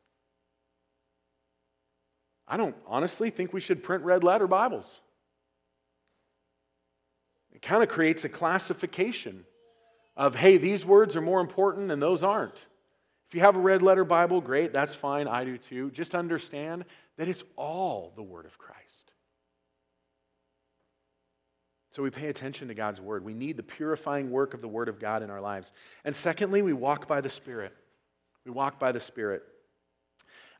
I 2.52 2.58
don't 2.58 2.76
honestly 2.86 3.30
think 3.30 3.54
we 3.54 3.60
should 3.60 3.82
print 3.82 4.04
red 4.04 4.22
letter 4.22 4.46
Bibles. 4.46 5.00
It 7.50 7.62
kind 7.62 7.82
of 7.82 7.88
creates 7.88 8.26
a 8.26 8.28
classification 8.28 9.46
of, 10.18 10.34
hey, 10.34 10.58
these 10.58 10.84
words 10.84 11.16
are 11.16 11.22
more 11.22 11.40
important 11.40 11.90
and 11.90 12.02
those 12.02 12.22
aren't. 12.22 12.66
If 13.26 13.34
you 13.34 13.40
have 13.40 13.56
a 13.56 13.58
red 13.58 13.80
letter 13.80 14.04
Bible, 14.04 14.42
great, 14.42 14.74
that's 14.74 14.94
fine, 14.94 15.28
I 15.28 15.46
do 15.46 15.56
too. 15.56 15.90
Just 15.92 16.14
understand 16.14 16.84
that 17.16 17.26
it's 17.26 17.42
all 17.56 18.12
the 18.16 18.22
Word 18.22 18.44
of 18.44 18.58
Christ. 18.58 19.14
So 21.90 22.02
we 22.02 22.10
pay 22.10 22.28
attention 22.28 22.68
to 22.68 22.74
God's 22.74 23.00
Word. 23.00 23.24
We 23.24 23.32
need 23.32 23.56
the 23.56 23.62
purifying 23.62 24.30
work 24.30 24.52
of 24.52 24.60
the 24.60 24.68
Word 24.68 24.90
of 24.90 25.00
God 25.00 25.22
in 25.22 25.30
our 25.30 25.40
lives. 25.40 25.72
And 26.04 26.14
secondly, 26.14 26.60
we 26.60 26.74
walk 26.74 27.08
by 27.08 27.22
the 27.22 27.30
Spirit. 27.30 27.72
We 28.44 28.50
walk 28.50 28.78
by 28.78 28.92
the 28.92 29.00
Spirit. 29.00 29.42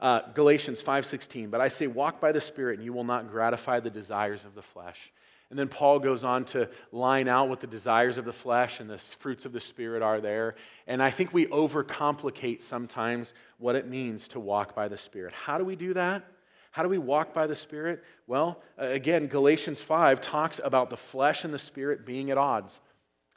Uh, 0.02 0.20
Galatians 0.34 0.82
5:16, 0.82 1.48
but 1.48 1.60
I 1.60 1.68
say 1.68 1.86
walk 1.86 2.20
by 2.20 2.32
the 2.32 2.40
spirit 2.40 2.78
and 2.78 2.84
you 2.84 2.92
will 2.92 3.04
not 3.04 3.28
gratify 3.28 3.78
the 3.78 3.88
desires 3.88 4.44
of 4.44 4.56
the 4.56 4.60
flesh. 4.60 5.12
And 5.48 5.58
then 5.58 5.68
Paul 5.68 6.00
goes 6.00 6.24
on 6.24 6.44
to 6.46 6.68
line 6.90 7.28
out 7.28 7.48
what 7.48 7.60
the 7.60 7.68
desires 7.68 8.18
of 8.18 8.24
the 8.24 8.32
flesh 8.32 8.80
and 8.80 8.90
the 8.90 8.98
fruits 8.98 9.44
of 9.44 9.52
the 9.52 9.60
spirit 9.60 10.02
are 10.02 10.20
there. 10.20 10.56
And 10.88 11.00
I 11.00 11.10
think 11.10 11.32
we 11.32 11.46
overcomplicate 11.46 12.62
sometimes 12.62 13.32
what 13.58 13.76
it 13.76 13.86
means 13.86 14.26
to 14.28 14.40
walk 14.40 14.74
by 14.74 14.88
the 14.88 14.96
spirit. 14.96 15.32
How 15.34 15.56
do 15.56 15.64
we 15.64 15.76
do 15.76 15.94
that? 15.94 16.24
How 16.72 16.82
do 16.82 16.88
we 16.88 16.98
walk 16.98 17.34
by 17.34 17.46
the 17.46 17.54
Spirit? 17.54 18.02
Well, 18.26 18.62
again, 18.78 19.26
Galatians 19.26 19.82
5 19.82 20.22
talks 20.22 20.58
about 20.64 20.88
the 20.88 20.96
flesh 20.96 21.44
and 21.44 21.52
the 21.52 21.58
Spirit 21.58 22.06
being 22.06 22.30
at 22.30 22.38
odds. 22.38 22.80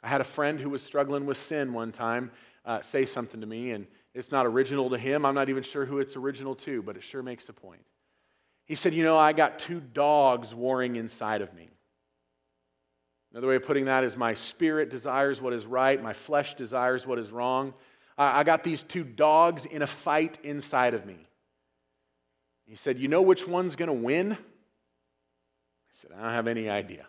I 0.02 0.08
had 0.08 0.22
a 0.22 0.24
friend 0.24 0.58
who 0.58 0.70
was 0.70 0.82
struggling 0.82 1.26
with 1.26 1.36
sin 1.36 1.74
one 1.74 1.92
time 1.92 2.30
uh, 2.64 2.80
say 2.80 3.04
something 3.04 3.40
to 3.40 3.46
me, 3.46 3.70
and 3.70 3.86
it's 4.16 4.32
not 4.32 4.46
original 4.46 4.88
to 4.90 4.98
him. 4.98 5.26
I'm 5.26 5.34
not 5.34 5.50
even 5.50 5.62
sure 5.62 5.84
who 5.84 5.98
it's 5.98 6.16
original 6.16 6.54
to, 6.56 6.80
but 6.82 6.96
it 6.96 7.02
sure 7.02 7.22
makes 7.22 7.50
a 7.50 7.52
point. 7.52 7.82
He 8.64 8.74
said, 8.74 8.94
You 8.94 9.04
know, 9.04 9.18
I 9.18 9.34
got 9.34 9.58
two 9.58 9.78
dogs 9.78 10.54
warring 10.54 10.96
inside 10.96 11.42
of 11.42 11.52
me. 11.52 11.68
Another 13.30 13.48
way 13.48 13.56
of 13.56 13.64
putting 13.64 13.84
that 13.84 14.04
is 14.04 14.16
my 14.16 14.32
spirit 14.32 14.88
desires 14.88 15.42
what 15.42 15.52
is 15.52 15.66
right, 15.66 16.02
my 16.02 16.14
flesh 16.14 16.54
desires 16.54 17.06
what 17.06 17.18
is 17.18 17.30
wrong. 17.30 17.74
I 18.16 18.44
got 18.44 18.64
these 18.64 18.82
two 18.82 19.04
dogs 19.04 19.66
in 19.66 19.82
a 19.82 19.86
fight 19.86 20.38
inside 20.42 20.94
of 20.94 21.04
me. 21.04 21.18
He 22.64 22.74
said, 22.74 22.98
You 22.98 23.08
know 23.08 23.20
which 23.20 23.46
one's 23.46 23.76
going 23.76 23.88
to 23.88 23.92
win? 23.92 24.32
I 24.32 24.36
said, 25.92 26.12
I 26.16 26.22
don't 26.22 26.32
have 26.32 26.46
any 26.46 26.70
idea. 26.70 27.06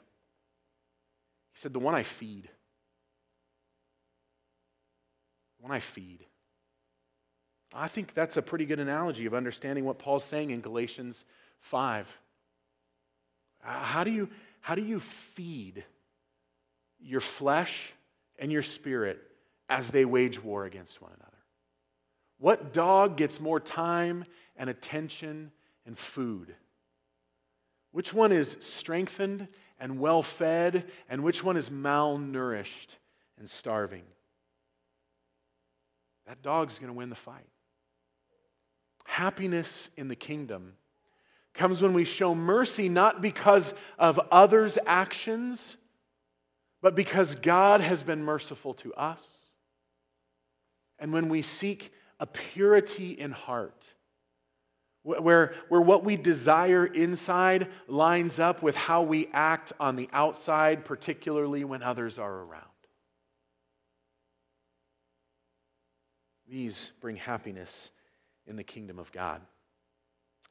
He 1.54 1.60
said, 1.60 1.72
The 1.72 1.80
one 1.80 1.96
I 1.96 2.04
feed. 2.04 2.50
The 5.58 5.64
one 5.64 5.72
I 5.72 5.80
feed. 5.80 6.26
I 7.74 7.88
think 7.88 8.14
that's 8.14 8.38
a 8.38 8.42
pretty 8.42 8.66
good 8.66 8.80
analogy 8.80 9.26
of 9.26 9.34
understanding 9.34 9.86
what 9.86 10.00
Paul's 10.00 10.24
saying 10.24 10.52
in 10.52 10.62
Galatians 10.62 11.26
5. 11.60 12.08
Uh, 13.66 13.70
how 13.70 14.04
do 14.04 14.12
you, 14.12 14.30
how 14.62 14.76
do 14.76 14.84
you 14.84 15.00
feed 15.00 15.84
your 17.00 17.20
flesh 17.20 17.94
and 18.40 18.52
your 18.52 18.62
spirit 18.62 19.20
as 19.70 19.92
they 19.92 20.06
wage 20.06 20.42
war 20.42 20.66
against 20.66 21.02
one 21.02 21.12
another? 21.12 21.32
What 22.40 22.72
dog 22.72 23.18
gets 23.18 23.42
more 23.42 23.60
time 23.60 24.26
and 24.56 24.70
attention 24.70 25.52
and 25.86 25.98
food? 25.98 26.56
Which 27.92 28.14
one 28.14 28.32
is 28.32 28.58
strengthened 28.60 29.48
and 29.80 30.00
well 30.00 30.24
fed, 30.24 30.86
and 31.10 31.24
which 31.24 31.44
one 31.44 31.58
is 31.58 31.70
malnourished 31.70 32.96
and 33.38 33.50
starving? 33.50 34.04
That 36.28 36.42
dog's 36.42 36.80
going 36.80 36.92
to 36.92 36.98
win 36.98 37.10
the 37.10 37.16
fight. 37.16 37.48
Happiness 39.18 39.90
in 39.98 40.10
the 40.10 40.16
kingdom 40.16 40.74
comes 41.56 41.82
when 41.82 41.94
we 41.94 42.04
show 42.04 42.36
mercy 42.36 42.88
not 42.88 43.20
because 43.20 43.74
of 43.98 44.20
others' 44.32 44.78
actions, 44.86 45.76
but 46.84 46.94
because 46.94 47.34
God 47.34 47.82
has 47.82 48.04
been 48.04 48.22
merciful 48.24 48.76
to 48.76 48.94
us. 48.94 49.56
And 51.00 51.12
when 51.12 51.30
we 51.30 51.42
seek 51.42 51.92
a 52.20 52.28
purity 52.28 53.14
in 53.14 53.32
heart, 53.32 53.96
where, 55.02 55.56
where 55.68 55.82
what 55.82 56.04
we 56.04 56.16
desire 56.16 56.86
inside 56.86 57.70
lines 57.88 58.38
up 58.38 58.62
with 58.62 58.76
how 58.76 59.02
we 59.02 59.30
act 59.34 59.74
on 59.80 59.96
the 59.96 60.10
outside, 60.14 60.86
particularly 60.86 61.64
when 61.64 61.82
others 61.82 62.20
are 62.20 62.42
around. 62.44 62.66
These 66.48 66.92
bring 67.02 67.16
happiness 67.16 67.90
in 68.48 68.56
the 68.56 68.64
kingdom 68.64 69.00
of 69.00 69.12
God. 69.12 69.42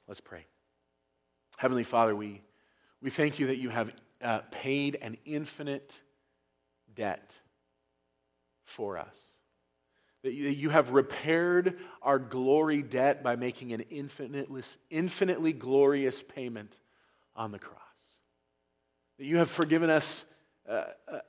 Let's 0.06 0.20
pray. 0.20 0.46
Heavenly 1.56 1.84
Father, 1.84 2.14
we, 2.14 2.42
we 3.00 3.10
thank 3.10 3.38
you 3.38 3.46
that 3.48 3.56
you 3.56 3.70
have 3.70 3.90
uh, 4.22 4.40
paid 4.50 4.98
an 5.00 5.16
infinite 5.24 6.00
debt 6.94 7.38
for 8.64 8.98
us. 8.98 9.38
that 10.26 10.32
you 10.32 10.70
have 10.70 10.90
repaired 10.90 11.78
our 12.02 12.18
glory 12.18 12.82
debt 12.82 13.22
by 13.22 13.36
making 13.36 13.72
an 13.72 13.80
infinitely, 13.90 14.60
infinitely 14.90 15.52
glorious 15.52 16.20
payment 16.20 16.80
on 17.36 17.52
the 17.52 17.60
cross. 17.60 17.80
That 19.18 19.26
you 19.26 19.36
have 19.36 19.48
forgiven 19.48 19.88
us 19.88 20.26
uh, 20.68 20.86
uh, 21.06 21.20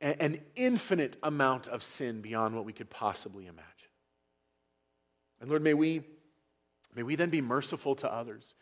an 0.00 0.40
infinite 0.56 1.18
amount 1.22 1.68
of 1.68 1.82
sin 1.82 2.22
beyond 2.22 2.54
what 2.54 2.64
we 2.64 2.72
could 2.72 2.88
possibly 2.88 3.46
imagine. 3.46 3.66
And 5.40 5.48
Lord, 5.48 5.62
may 5.62 5.74
we, 5.74 6.02
may 6.94 7.02
we 7.02 7.14
then 7.14 7.30
be 7.30 7.40
merciful 7.40 7.94
to 7.96 8.12
others. 8.12 8.54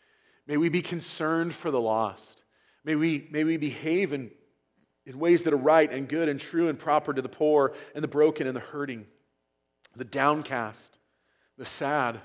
May 0.45 0.57
we 0.57 0.69
be 0.69 0.81
concerned 0.81 1.53
for 1.53 1.71
the 1.71 1.81
lost. 1.81 2.43
May 2.83 2.95
we, 2.95 3.27
may 3.31 3.43
we 3.43 3.57
behave 3.57 4.13
in, 4.13 4.31
in 5.05 5.19
ways 5.19 5.43
that 5.43 5.53
are 5.53 5.57
right 5.57 5.91
and 5.91 6.07
good 6.07 6.29
and 6.29 6.39
true 6.39 6.69
and 6.69 6.79
proper 6.79 7.13
to 7.13 7.21
the 7.21 7.29
poor 7.29 7.73
and 7.93 8.03
the 8.03 8.07
broken 8.07 8.47
and 8.47 8.55
the 8.55 8.61
hurting, 8.61 9.05
the 9.95 10.05
downcast, 10.05 10.97
the 11.57 11.65
sad. 11.65 12.21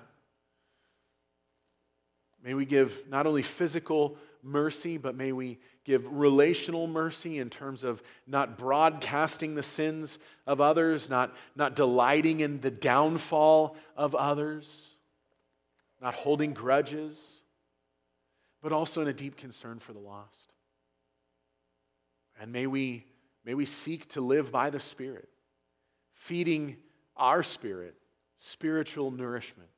May 2.44 2.54
we 2.54 2.66
give 2.66 3.08
not 3.08 3.26
only 3.26 3.42
physical 3.42 4.16
mercy, 4.42 4.98
but 4.98 5.14
may 5.14 5.32
we 5.32 5.58
give 5.84 6.06
relational 6.10 6.86
mercy 6.86 7.38
in 7.38 7.50
terms 7.50 7.84
of 7.84 8.02
not 8.26 8.56
broadcasting 8.56 9.54
the 9.54 9.62
sins 9.62 10.18
of 10.46 10.60
others, 10.60 11.10
not, 11.10 11.34
not 11.56 11.74
delighting 11.74 12.40
in 12.40 12.60
the 12.60 12.70
downfall 12.70 13.76
of 13.96 14.14
others, 14.14 14.90
not 16.00 16.14
holding 16.14 16.52
grudges, 16.52 17.42
but 18.62 18.72
also 18.72 19.02
in 19.02 19.08
a 19.08 19.12
deep 19.12 19.36
concern 19.36 19.78
for 19.78 19.92
the 19.92 19.98
lost. 19.98 20.52
And 22.40 22.52
may 22.52 22.66
we, 22.66 23.04
may 23.44 23.54
we 23.54 23.64
seek 23.66 24.08
to 24.10 24.20
live 24.20 24.52
by 24.52 24.70
the 24.70 24.80
Spirit, 24.80 25.28
feeding 26.14 26.76
our 27.16 27.42
spirit 27.42 27.94
spiritual 28.36 29.10
nourishment, 29.10 29.68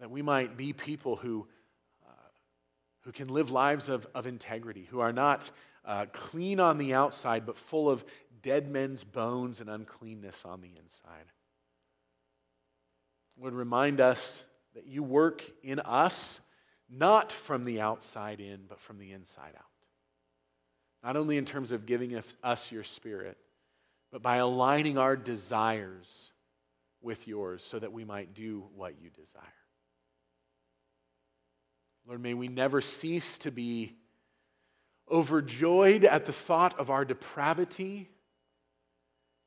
that 0.00 0.10
we 0.10 0.22
might 0.22 0.56
be 0.56 0.72
people 0.72 1.16
who 1.16 1.46
who 3.08 3.12
can 3.12 3.28
live 3.28 3.50
lives 3.50 3.88
of, 3.88 4.06
of 4.14 4.26
integrity, 4.26 4.86
who 4.90 5.00
are 5.00 5.14
not 5.14 5.50
uh, 5.86 6.04
clean 6.12 6.60
on 6.60 6.76
the 6.76 6.92
outside, 6.92 7.46
but 7.46 7.56
full 7.56 7.88
of 7.88 8.04
dead 8.42 8.68
men's 8.68 9.02
bones 9.02 9.62
and 9.62 9.70
uncleanness 9.70 10.44
on 10.44 10.60
the 10.60 10.68
inside. 10.78 11.24
Would 13.38 13.54
remind 13.54 14.02
us 14.02 14.44
that 14.74 14.86
you 14.86 15.02
work 15.02 15.42
in 15.62 15.80
us 15.80 16.40
not 16.90 17.32
from 17.32 17.64
the 17.64 17.80
outside 17.80 18.40
in, 18.40 18.66
but 18.68 18.78
from 18.78 18.98
the 18.98 19.12
inside 19.12 19.54
out. 19.56 19.64
Not 21.02 21.16
only 21.16 21.38
in 21.38 21.46
terms 21.46 21.72
of 21.72 21.86
giving 21.86 22.20
us 22.44 22.70
your 22.70 22.84
spirit, 22.84 23.38
but 24.12 24.20
by 24.20 24.36
aligning 24.36 24.98
our 24.98 25.16
desires 25.16 26.30
with 27.00 27.26
yours 27.26 27.64
so 27.64 27.78
that 27.78 27.90
we 27.90 28.04
might 28.04 28.34
do 28.34 28.64
what 28.76 29.00
you 29.00 29.08
desire. 29.08 29.57
Lord, 32.08 32.22
may 32.22 32.32
we 32.32 32.48
never 32.48 32.80
cease 32.80 33.36
to 33.38 33.50
be 33.50 33.94
overjoyed 35.10 36.04
at 36.04 36.24
the 36.24 36.32
thought 36.32 36.78
of 36.80 36.88
our 36.88 37.04
depravity 37.04 38.08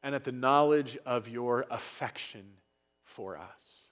and 0.03 0.13
at 0.13 0.23
the 0.23 0.31
knowledge 0.31 0.95
of 1.03 1.27
your 1.27 1.65
affection 1.71 2.45
for 3.03 3.35
us 3.35 3.89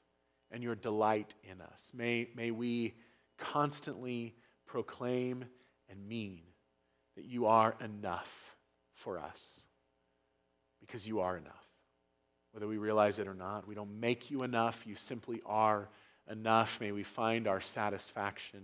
and 0.52 0.62
your 0.62 0.76
delight 0.76 1.34
in 1.44 1.62
us. 1.62 1.92
May, 1.96 2.30
may 2.36 2.52
we 2.52 2.94
constantly 3.40 4.36
proclaim 4.68 5.46
and 5.90 6.08
mean 6.08 6.44
that 7.16 7.26
you 7.26 7.48
are 7.48 7.76
enough 7.84 8.56
for 8.94 9.18
us 9.18 9.62
because 10.80 11.08
you 11.08 11.22
are 11.22 11.38
enough. 11.38 11.54
Whether 12.52 12.68
we 12.68 12.78
realize 12.78 13.18
it 13.18 13.28
or 13.28 13.34
not, 13.34 13.68
we 13.68 13.74
don't 13.74 14.00
make 14.00 14.30
you 14.30 14.44
enough, 14.44 14.86
you 14.86 14.94
simply 14.94 15.42
are 15.44 15.90
enough. 16.30 16.80
May 16.80 16.92
we 16.92 17.04
find 17.04 17.48
our 17.48 17.62
satisfaction 17.62 18.62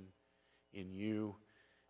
in 0.74 0.94
you. 0.94 1.36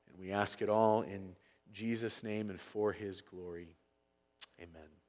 And 0.08 0.18
we 0.18 0.32
ask 0.32 0.62
it 0.62 0.70
all 0.70 1.02
in 1.02 1.36
Jesus' 1.72 2.24
name 2.24 2.50
and 2.50 2.60
for 2.60 2.92
his 2.92 3.22
glory. 3.22 3.76
Amen. 4.62 5.05